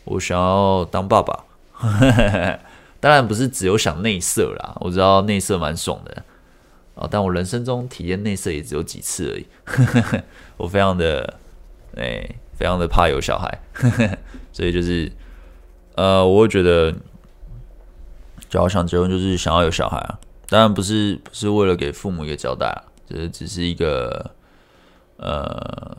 [0.05, 1.45] 我想要当爸爸，
[3.01, 6.25] 当然不是只有想内射啦，我知道内射蛮爽的。
[6.99, 7.09] 啊！
[7.11, 9.47] 但我人生中体验内射也只有几次而已，
[10.59, 11.39] 我非常的
[11.97, 13.59] 哎、非常的怕有小孩，
[14.53, 15.11] 所以就是
[15.95, 16.93] 呃，我会觉得，
[18.49, 20.19] 只要想结婚就是想要有小孩啊，
[20.49, 24.31] 当然不是不是为了给父母一个交代啊，这只是一个
[25.17, 25.97] 呃，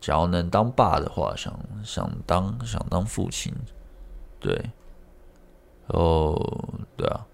[0.00, 3.52] 只要能当爸的话，想想当想当父亲，
[4.38, 4.70] 对，
[5.88, 6.36] 哦，
[6.96, 7.26] 对啊，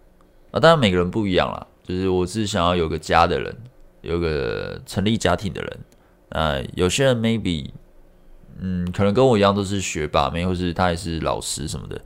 [0.53, 1.67] 啊，当然每个人不一样啦。
[1.91, 3.57] 就是我是想要有个家的人，
[4.03, 5.78] 有个成立家庭的人。
[6.28, 7.68] 呃，有些人 maybe，
[8.61, 12.01] 嗯，可能跟我一样都是学霸，没或是他也是老师什么的，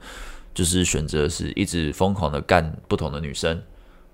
[0.55, 3.61] 就是选择是一直疯狂的干不同的女生，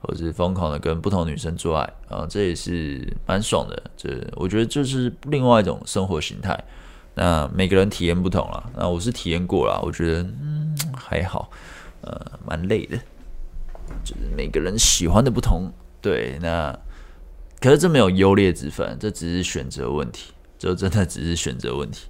[0.02, 3.82] 或者是疯狂的跟不同女生做爱啊，这也是蛮爽的。
[3.96, 6.62] 这我觉得就是另外一种生活形态。
[7.16, 11.50] 那每个人体验不同啦，那我是体验过啦，我觉得嗯还好，
[12.02, 13.00] 呃，蛮累的。
[14.04, 15.72] 就是每个人喜欢的不同，
[16.02, 16.78] 对，那
[17.60, 22.08] 可是这没有优劣之分，这只是选择问题，这真的只是选择问题，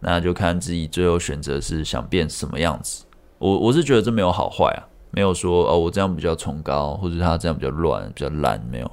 [0.00, 3.04] 那就看自己最后选择是想变什么样子。
[3.38, 8.90] 我我是觉得这没有好坏啊，没有说哦我这样比较崇高，或者他这样比较乱、比较烂，没有，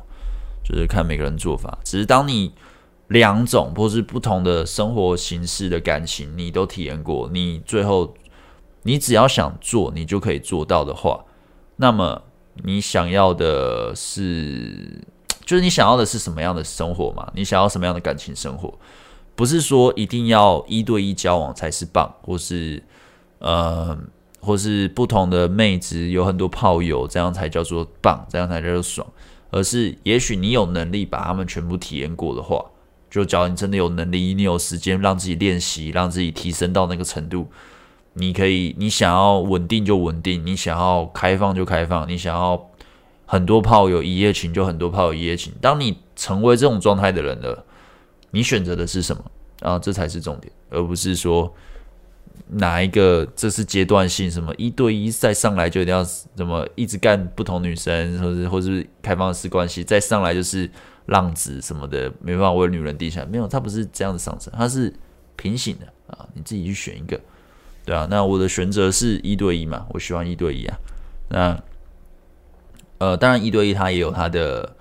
[0.64, 1.78] 就是看每个人做法。
[1.84, 2.54] 只是当你
[3.10, 8.14] 两种或是不同的生活形式的感情你都体验过，你最后
[8.84, 11.26] 你只要想做，你就可以做到的话。
[11.76, 12.22] 那么
[12.64, 15.02] 你想要的是，
[15.46, 17.32] 就是你想要的是什么样的生活嘛？
[17.36, 18.74] 你想要什么样的感情生活？
[19.36, 22.82] 不是说一定要一对一交往才是棒，或是
[23.40, 23.98] 呃，
[24.40, 29.08] 或是不同的妹子有很多炮友，这样才叫做棒，这样才叫做爽。
[29.50, 32.64] 而是也许你有能力把他们全部体验过的话，
[33.10, 37.48] 就假如你真的有能力，你有时间让自己练习，让自己提升到那个程度，
[38.14, 42.70] 你可以，你想要稳定就稳定，你想要开放就开放，你想要
[43.26, 45.54] 很多炮友一夜情就很多炮友一夜情。
[45.60, 47.66] 当你成为这种状态的人了，
[48.32, 49.24] 你选择的是什么？
[49.62, 51.54] 啊，这才是重点，而不是说
[52.48, 56.04] 哪一个这是阶段性，什么一对一再上来就一定要
[56.36, 60.70] 怎么一直干不同女生，或者或是开放式关系，再上来就是。
[61.08, 64.94] 浪子什么的没办法为女人低下，没有，他不是这样子上升，他是
[65.36, 67.20] 平行的啊，你自己去选一个，
[67.86, 70.78] 对啊，那我的选择是一对一嘛，我喜欢一对一啊，
[71.30, 71.64] 那
[73.00, 74.76] 呃，当然一对一它也有它的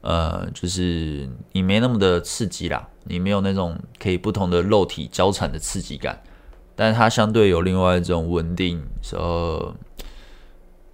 [0.00, 6.22] 呃，就是你没那么的刺激啦，你没有那种可以不同的肉体交缠的刺激感，
[6.74, 9.74] 但是它相对有另外一种稳定，时候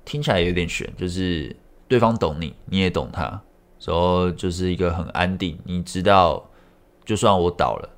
[0.05, 1.55] 听起来有点悬，就是
[1.87, 3.43] 对方懂你，你也懂他。
[3.85, 6.49] 然后就是一个很安定，你知道，
[7.05, 7.91] 就算我倒了，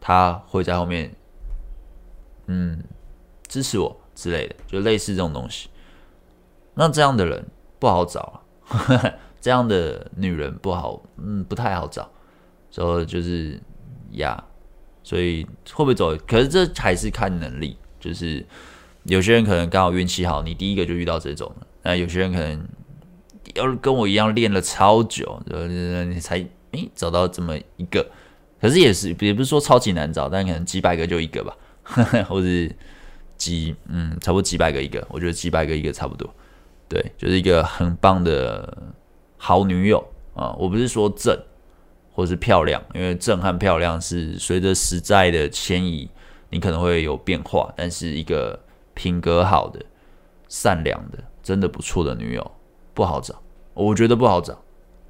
[0.00, 1.14] 他会在后面，
[2.46, 2.82] 嗯，
[3.50, 5.68] 支持我之类的，就类似这种东西。
[6.72, 7.46] 那这样的人
[7.78, 12.10] 不好找啊， 这样的女人不好，嗯，不太好找。
[12.70, 13.60] 所以就是
[14.12, 14.42] 呀，
[15.02, 15.44] 所以
[15.74, 16.16] 会不会走？
[16.26, 18.46] 可是这还是看能力，就是
[19.02, 22.66] 有些人可能刚好运气好，你第一个就遇到这种，那有些人可能。
[23.56, 26.36] 要跟我一样练了超久，你才
[26.70, 28.08] 诶找到这么一个，
[28.60, 31.56] 可是也是也不是说超级难找，但可能几百个就一个吧，
[32.28, 32.46] 或者
[33.40, 36.28] 几嗯差不多几百个一个，我觉得几百个一个差不多，
[36.86, 38.92] 对，就是一个很棒的
[39.38, 40.54] 好女友啊。
[40.58, 41.34] 我不是说正
[42.12, 46.10] 或是漂亮，因为正和漂亮是随着时代的迁移，
[46.50, 48.60] 你可能会有变化，但是一个
[48.92, 49.80] 品格好的、
[50.46, 52.50] 善良的、真的不错的女友。
[52.92, 53.40] 不好找，
[53.72, 54.52] 我觉得不好找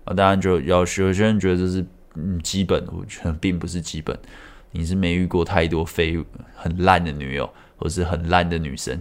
[0.04, 0.14] 啊。
[0.14, 4.16] 当然就要有些人觉得这是嗯基本，我觉得并不是基本。
[4.70, 6.16] 你是没遇过太多非
[6.54, 9.00] 很烂的女友，或是很烂的女生。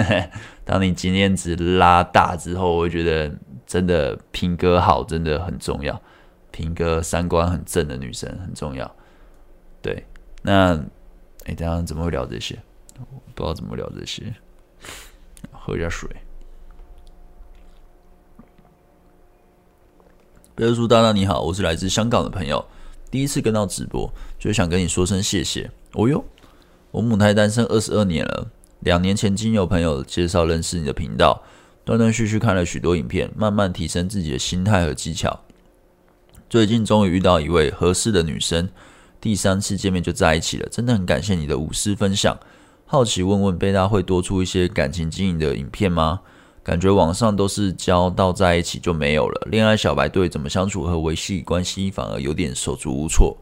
[0.64, 3.34] 当你经验值拉大之后，我觉得
[3.66, 6.00] 真的品格好真的很重要，
[6.52, 8.90] 品格三观很正的女生很重要。
[9.82, 10.06] 对，
[10.42, 10.76] 那
[11.46, 12.56] 哎，等下怎么会聊这些？
[13.34, 14.32] 不知道怎么聊这些，
[15.50, 16.08] 喝点水。
[20.54, 22.64] 贝叔大大你好，我是来自香港的朋友，
[23.10, 25.68] 第一次跟到直播，就想跟你说声谢谢。
[25.94, 26.24] 哦哟，
[26.92, 28.48] 我母胎单身二十二年了，
[28.80, 31.42] 两年前经由朋友介绍认识你的频道，
[31.86, 35.40] 断断续续看了许多影片，慢慢提升自己的心态和技巧。
[36.50, 38.68] 最近终于遇到一位合适的女生，
[39.22, 42.38] 第三次见面就在一起了，真的很感谢你的无私分享。
[42.84, 46.20] 好奇问问贝大会多出一些感情经营的影片吗？
[46.62, 53.34] 感觉网上都是教到在一起就没有了，恋爱小白对怎么相处和维系关系反而有点手足无措。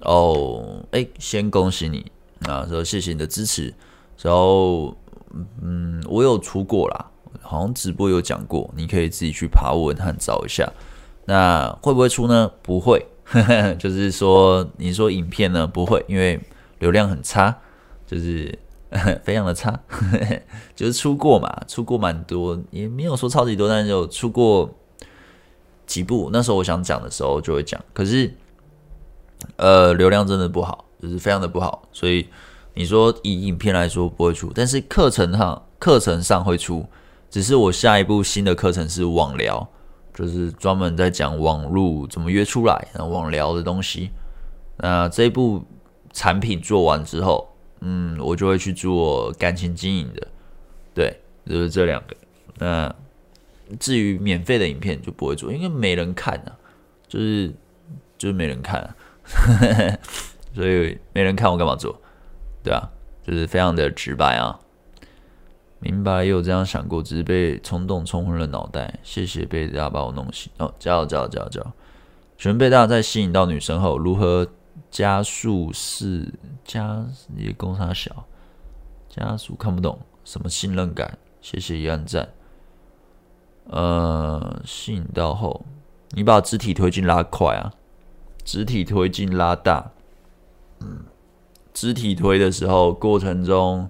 [0.00, 2.10] 哦，哎，先恭喜你
[2.42, 3.72] 啊，说谢谢你的支持。
[4.22, 4.96] 然后，
[5.62, 7.10] 嗯，我有出过啦，
[7.42, 10.70] 好像直播有讲过，你可以自己去爬文和找一下。
[11.26, 12.50] 那会不会出呢？
[12.62, 15.66] 不会，呵呵，就是说你说影片呢？
[15.66, 16.40] 不会，因为
[16.78, 17.56] 流量很差，
[18.06, 18.58] 就是。
[19.24, 19.76] 非常的差，
[20.76, 24.72] 就是出过嘛，出过蛮多，也没有说超级多，但是有出过
[25.84, 26.30] 几部。
[26.32, 28.32] 那时候我想讲的时候就会讲，可是
[29.56, 31.86] 呃流量真的不好，就是非常的不好。
[31.92, 32.26] 所以
[32.74, 36.86] 你说以影片来说不会出，但是课程上课程上会出。
[37.30, 39.68] 只是我下一部新的课程是网聊，
[40.14, 44.10] 就是专门在讲网路怎么约出来，然后网聊的东西。
[44.78, 45.64] 那这一部
[46.12, 47.50] 产品做完之后。
[47.86, 50.26] 嗯，我就会去做感情经营的，
[50.94, 52.16] 对，就是这两个。
[52.56, 52.94] 那
[53.78, 56.56] 至于免费的影片就不会做，因为没人看啊，
[57.06, 57.52] 就是
[58.16, 58.96] 就是没人看，
[60.54, 62.00] 所以没人看我干嘛做？
[62.62, 62.88] 对啊，
[63.22, 64.58] 就是非常的直白啊。
[65.80, 68.98] 明白也有这样想过，只是被冲动冲昏了脑袋。
[69.02, 71.72] 谢谢贝大把我弄醒哦，加油加油加油加油！
[72.38, 74.48] 请问贝大在吸引到女生后如何？
[74.90, 76.32] 加速是
[76.64, 77.04] 加
[77.36, 78.26] 也公差小，
[79.08, 82.28] 加速看不懂什么信任感，谢谢一按赞。
[83.66, 85.64] 呃，吸引到后，
[86.10, 87.72] 你把肢体推进拉快啊，
[88.44, 89.90] 肢体推进拉大。
[90.84, 90.98] 嗯，
[91.72, 93.88] 肢体推的时候过程中，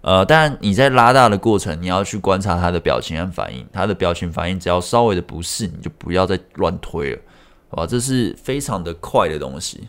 [0.00, 7.20] 呃，当然你在拉大的过程，你要去观察他的表情和反应，他的表情反应只要稍微的不适，你就不要再乱推了，
[7.68, 7.86] 好吧？
[7.86, 9.88] 这是非常的快的东西。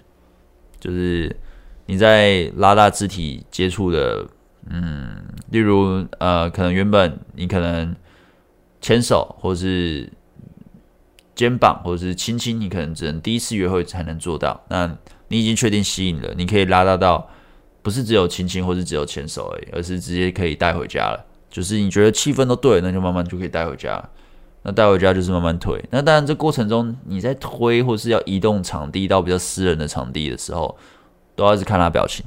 [0.80, 1.36] 就是
[1.86, 4.26] 你在拉大肢体接触的，
[4.70, 5.16] 嗯，
[5.49, 7.95] 例如呃，可能原本你可能
[8.82, 10.12] 牵手或是
[11.34, 14.62] 肩膀或者是亲亲，你可能只能第一次约会才能做到。
[14.70, 14.95] 那
[15.34, 17.27] 你已经确定吸引了，你可以拉大到
[17.81, 21.25] 不是只有亲亲或是只有牵手而已，而是直接可以带回家了。
[21.49, 24.03] 就是你觉得气氛都对，那就慢慢就可以带回家。
[24.61, 25.84] 那带回家就是慢慢推。
[25.89, 30.77] 那当然，这过程中你在推或是要移动场地到比较私人的场地的时候，
[31.36, 32.23] 都要是看他表情。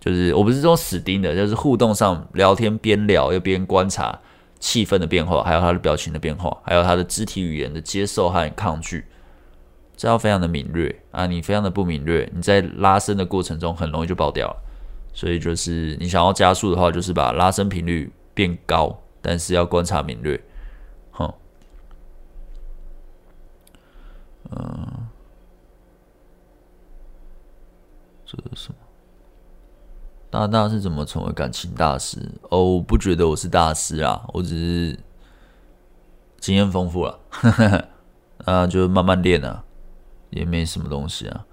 [0.00, 4.18] 就是我不是这种死盯的，就是互动上聊天边聊又边观察
[4.58, 9.04] 气氛的变化，还有他的表情的变化，还有他的肢体语言的接受和抗拒，
[9.96, 11.26] 这要非常的敏锐啊！
[11.26, 14.62] 你非常的不敏锐，你在拉伸的过程中很容易就爆掉了。
[15.14, 20.38] 所以就是你想要加速的话，就是把拉伸频率变高，但是要观察敏锐。
[21.12, 21.32] 哼，
[24.50, 25.08] 嗯，
[28.26, 28.76] 这是什么？
[30.28, 32.18] 大大是怎么成为感情大师？
[32.50, 34.98] 哦，我不觉得我是大师啊，我只是
[36.38, 37.18] 经验丰富了，
[38.44, 39.64] 啊， 就慢慢练啊，
[40.36, 41.44] 也没什么东西啊。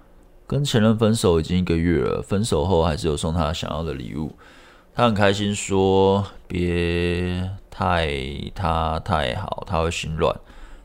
[0.46, 4.36] 跟前任分手已经一个月了，分手后还是有送他想要的礼物，
[4.94, 8.08] 他很开心，说别太
[8.54, 10.34] 他太好，他会心软。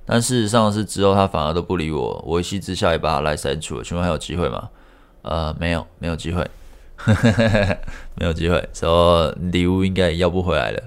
[0.06, 3.84] 但事实上是之后他反而都不理我，我一气之下也把他赖删除了。
[3.84, 4.70] 请问还有机会吗？
[5.22, 6.50] 呃，没有，没有机会。
[8.16, 10.84] 没有机会，说礼物应该也要不回来了，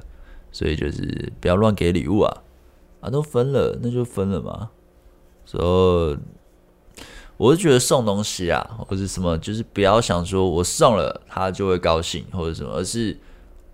[0.51, 2.43] 所以就是不要乱给礼物啊！
[3.01, 4.71] 啊，都分了，那就分了嘛。
[5.47, 6.17] 说，
[7.43, 13.19] 我是觉得送东西啊，或者什么，就是不要想说我送了他就会高兴或者什么，而是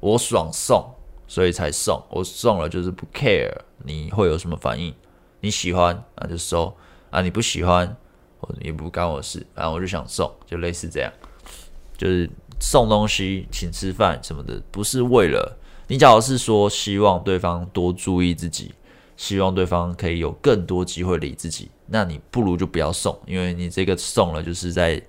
[0.00, 0.82] 我爽送，
[1.26, 2.02] 所以才送。
[2.08, 3.54] 我送了就是不 care
[3.84, 4.94] 你会有什么反应，
[5.40, 6.74] 你喜欢那就收
[7.10, 7.94] 啊，你不喜欢
[8.40, 11.12] 或者也不干我事，反正我就想送，就类似这样。
[11.98, 15.58] 就是送东西、请吃饭什么的，不是为了
[15.88, 15.98] 你。
[15.98, 18.72] 假如是说希望对方多注意自己，
[19.18, 25.02] 希望对方可以有更多机会理自己，那你不如就不要送，因为你这个送了就是在，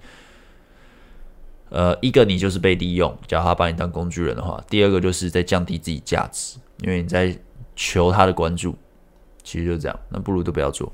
[1.69, 7.37] 呃，一个你就是被利用，假如他把你当工具人的话；第二个就是在降低自己价值，因为你在
[7.75, 8.75] 求他的关注，
[9.43, 10.91] 其实就这样，那不如都不要做。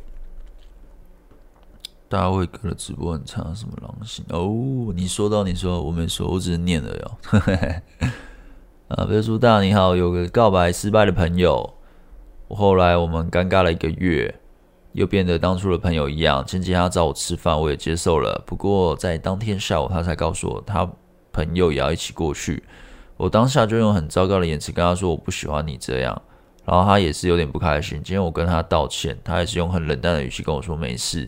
[2.08, 4.94] 大卫哥的直播很差，什么狼性哦？
[4.96, 7.18] 你说到你说，我没说，我只是念了哟。
[8.90, 11.74] 啊，别说大你好，有个告白失败的朋友，
[12.48, 14.40] 我后来我们尴尬了一个月，
[14.96, 16.44] 又变得当初的朋友一样。
[16.48, 18.42] 前几天他找我吃饭，我也接受了。
[18.46, 20.90] 不过在当天下午，他才告诉我他
[21.34, 22.64] 朋友也要一起过去。
[23.18, 26.22] 我当下就用很糟糕的言辞跟他说我不喜欢你这样，
[26.64, 28.02] 然后他也是有点不开心。
[28.04, 31.28] 今天我跟他道歉，他还是用很冷淡的语气跟我说没事。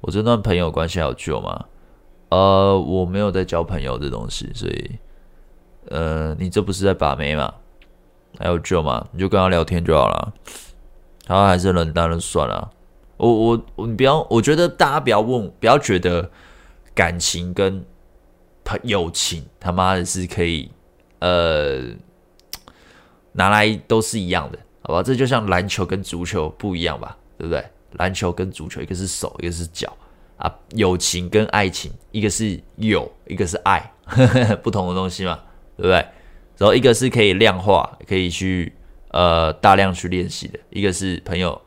[0.00, 1.64] 我这段朋友关系还有救吗？
[2.30, 4.98] 呃，我没有在交朋友这东西，所以，
[5.88, 7.52] 呃，你这不是在把妹吗？
[8.38, 9.04] 还有救吗？
[9.10, 10.32] 你就跟他聊天就好了。
[11.26, 12.70] 他还是冷淡了，算了。
[13.20, 16.30] 我我我，你不要，我觉得大家不要问，不要觉得
[16.94, 17.84] 感情跟
[18.64, 20.70] 朋友情他妈的是可以，
[21.18, 21.82] 呃，
[23.32, 25.02] 拿来都是一样的，好吧？
[25.02, 27.62] 这就像篮球跟足球不一样吧，对不对？
[27.92, 29.94] 篮球跟足球，一个是手，一个是脚
[30.38, 30.50] 啊。
[30.70, 35.38] 友情跟爱情，一个是友，一个是爱，呵呵，不同的东西嘛，
[35.76, 35.96] 对不对？
[36.56, 38.72] 然后一个是可以量化，可以去
[39.08, 41.60] 呃大量去练习的，一个是朋友。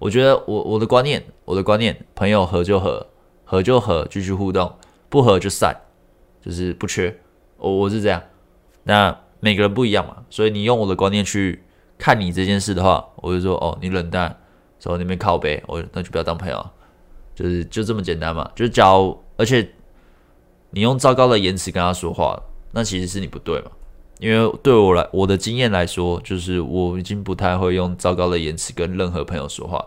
[0.00, 3.06] 我觉得我我的观念，我的观念，朋友合就合，
[3.44, 4.66] 合就合，继续互动；
[5.08, 5.76] 不合就散，
[6.44, 7.16] 就是不缺。
[7.58, 8.20] 我我是这样。
[8.82, 11.62] 那每个人不一样嘛，所以你用我的观念去
[11.96, 14.36] 看你这件事的话，我就说哦，你冷淡。
[14.78, 16.70] 走那边靠北，我那就不要当朋友，
[17.34, 18.50] 就是就这么简单嘛。
[18.56, 19.70] 就是假如，而且
[20.70, 22.42] 你用糟糕的言辞跟他说话，
[22.72, 23.70] 那其实是你不对嘛。
[24.20, 29.82] 因为对我来，我的经验来说，就是我已经不太会用糟糕的言辞跟任何朋友说话，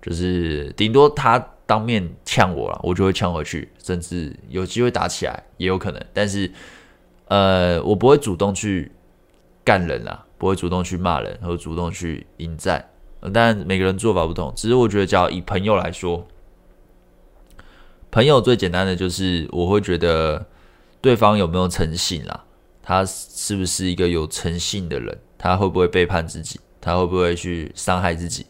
[0.00, 6.02] 就是顶多他当面呛我了，我就会呛回去，甚至有机会打起来也有可能。
[6.14, 6.50] 但是，
[7.26, 8.90] 呃，我不会主动去
[9.62, 12.82] 干人啦，不会主动去骂人，或主动去迎战。
[13.34, 16.26] 但每个人做法不同，只是我觉得，只要以朋友来说，
[18.10, 20.46] 朋友最简单的就是，我会觉得
[21.02, 22.44] 对方有没有诚信啦，
[22.88, 28.46] 他是不是一个有诚信的人，他会不会背叛自己，他会不会去伤害自己，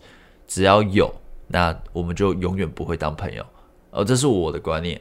[0.46, 1.12] 只要有，
[1.48, 3.44] 那我们就永远不会当朋友。
[3.90, 5.00] 哦，这是我的观念，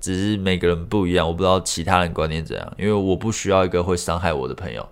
[0.00, 4.84] 只是每个人不一样，我不知道其他人观念怎样，因为我不需要一个会伤害我的朋友，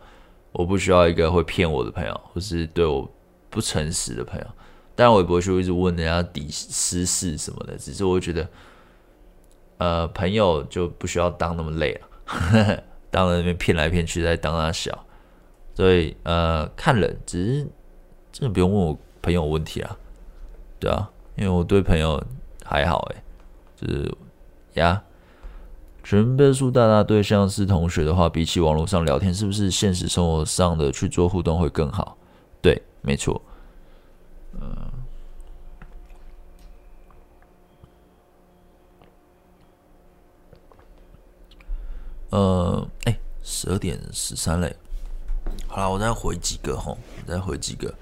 [0.52, 3.10] 我不需要一个会骗我的朋友，或是对我。
[3.52, 4.46] 不诚实的朋友，
[4.94, 8.48] 当然我也不会去一直问人家底私事什么的，只是我觉得，
[9.78, 15.06] 呃，朋友就不需要当那么累了，当了那边骗来骗去，再当他小，
[15.74, 17.66] 所以呃，看人，只是
[18.32, 19.96] 真的不用问我朋友问题啊，
[20.78, 22.22] 对啊，因为我对朋友
[22.64, 23.22] 还好诶，
[23.76, 24.14] 就是
[24.74, 25.02] 呀。
[26.02, 32.16] 全倍数大大对象是同学的话，比起网络上聊天，是不是现实生活上的去做互动会更好？
[32.62, 33.40] 对，没错。
[34.54, 34.74] 嗯，
[42.30, 44.74] 呃哎，十二点十三嘞。
[45.68, 47.92] 好了，我再回几个吼，我再回几个。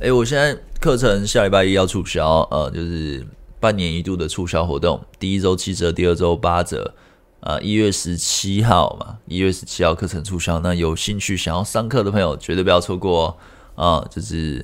[0.00, 3.26] 哎，我现在课程下礼拜一要促销，呃，就是
[3.60, 6.94] 半年一度的促销活动，第一周七折，第二周八折。
[7.40, 13.38] 啊，一月十七号嘛，一月十七号课程促销，那有兴趣想要上课的朋友绝对不要错过
[13.76, 14.00] 哦！
[14.02, 14.56] 啊，就是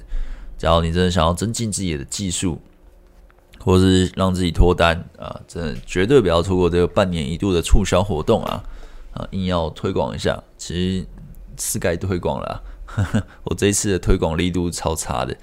[0.58, 2.60] 只要你真的想要增进自己的技术，
[3.60, 8.60] 或是让自己脱单啊，真的绝对不要错过这个半年一度的促销活动啊！
[9.14, 11.06] 啊，硬要推广一下，其实
[11.56, 12.62] 是该推广了，
[13.44, 15.36] 我这一次的推广力度超差的，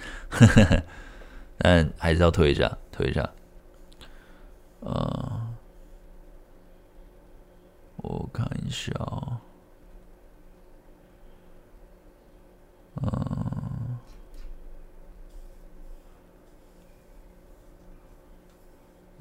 [1.58, 3.30] 但还是要推一下，推一下，
[4.84, 5.48] 啊。
[8.04, 8.92] 我看一下，
[12.96, 13.91] 嗯，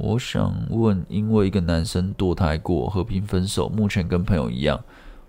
[0.03, 4.83] 我想问，因为一个男生堕胎过，和平分手，目前跟朋友一样，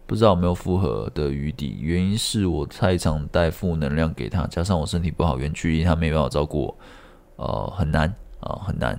[0.08, 1.78] 不知道有没有复合的余地。
[1.82, 6.78] 原因是我太常带负能量给他，加上我身体不好，远距离他没办法照顾我，
[7.46, 8.98] 呃，很难啊，很难。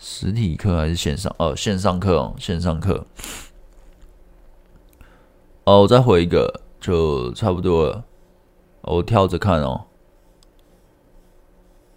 [0.00, 1.32] 实体课还是线上？
[1.38, 3.06] 哦，线上课哦，线上课。
[5.68, 8.02] 哦，我再回一个，就差不多了。
[8.80, 9.82] 我跳着看哦。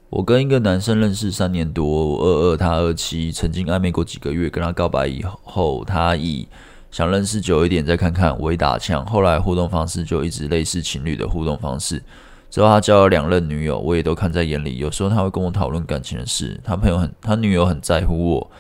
[0.09, 4.49] 我跟一个男生认识三年多，我二二，他二七，曾经暧昧过几个月。
[4.49, 6.45] 跟他告白以后，他以
[6.91, 9.05] 想认识久一点再看看为打枪。
[9.05, 12.03] 后来互动方式就一直类似情侣的互动方式。
[12.49, 14.79] 之后他交了两任女友，我也都看在眼里。
[14.79, 18.51] 有时候他会跟我讨论感情的事，他朋友很，他女友很在乎我，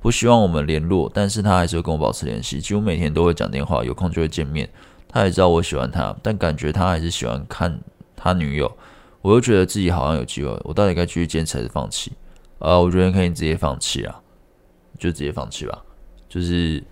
[0.00, 4.68] 不希望我们联络，但是他还是会跟我保持联系，几乎每天都会讲电话，有空就会见面。
[5.08, 7.80] 他也知道我喜欢他，但感觉他还是喜欢看
[8.16, 8.70] 他女友。
[9.20, 12.12] 我又觉得自己好像有机会，我到底该继续坚持还是放弃？
[12.58, 14.20] 啊，我觉得可以直接放弃啊，
[14.98, 15.78] 就直接放弃吧。
[16.28, 16.82] 就是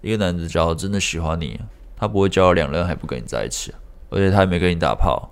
[0.00, 1.60] 一个男子，只要真的喜欢你，
[1.96, 3.74] 他不会交了两任还不跟你在一起，
[4.08, 5.30] 而且他也没跟你打炮。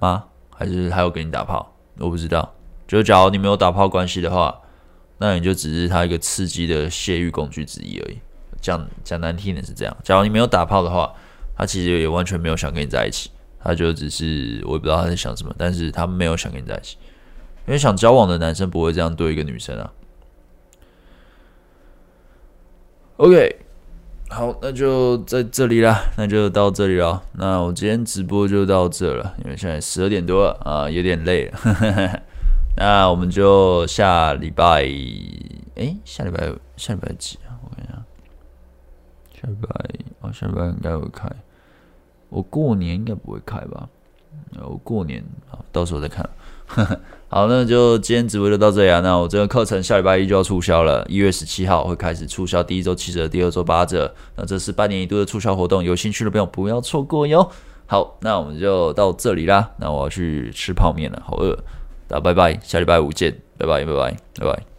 [0.00, 0.24] 吗？
[0.50, 1.72] 还是还有跟你打炮？
[1.98, 2.52] 我不知道。
[2.88, 4.60] 就假如你没有打炮关系的话，
[5.18, 8.18] 那你就只是他一个刺激的泄欲工具之一而已。
[8.60, 9.96] 讲讲难听点是这样。
[10.02, 11.12] 假如你没有打炮的话，
[11.56, 13.30] 他其实也完全没有想跟你在一起，
[13.62, 16.96] 他就只是我也不知道他在想什么，但是他没有想跟你在一起，
[17.66, 19.92] 因为想交往的男生不会这样对一个女生啊。
[23.18, 23.60] OK。
[24.30, 27.22] 好，那就在这里啦，那就到这里了。
[27.32, 31.58] 那我今天直播就到这了，因为现在十二点多了啊，有点累了。
[32.80, 34.82] 那我们就下礼拜，
[35.74, 37.58] 诶，下礼拜下礼拜几啊？
[37.60, 38.04] 我看一下，
[39.34, 39.68] 下礼拜
[40.20, 41.28] 哦，下礼拜应该会开。
[42.28, 43.88] 我过年应该不会开吧？
[44.62, 46.30] 我过年好，到时候再看。
[47.28, 49.00] 好，那就今天直播就到这里啊。
[49.00, 54.14] 那我这个课程下礼拜一就要促销了，一月十七号会开始促销，第一周七折，第二周八折。
[54.36, 57.50] 那这是半年一度的促销活动，有兴趣的朋友不要错过哟。
[57.86, 59.72] 好，那我们就到这里啦。
[59.78, 61.58] 那我要去吃泡面了，好饿。
[62.08, 64.77] 那拜拜，下礼拜五见，拜拜，拜拜，拜拜。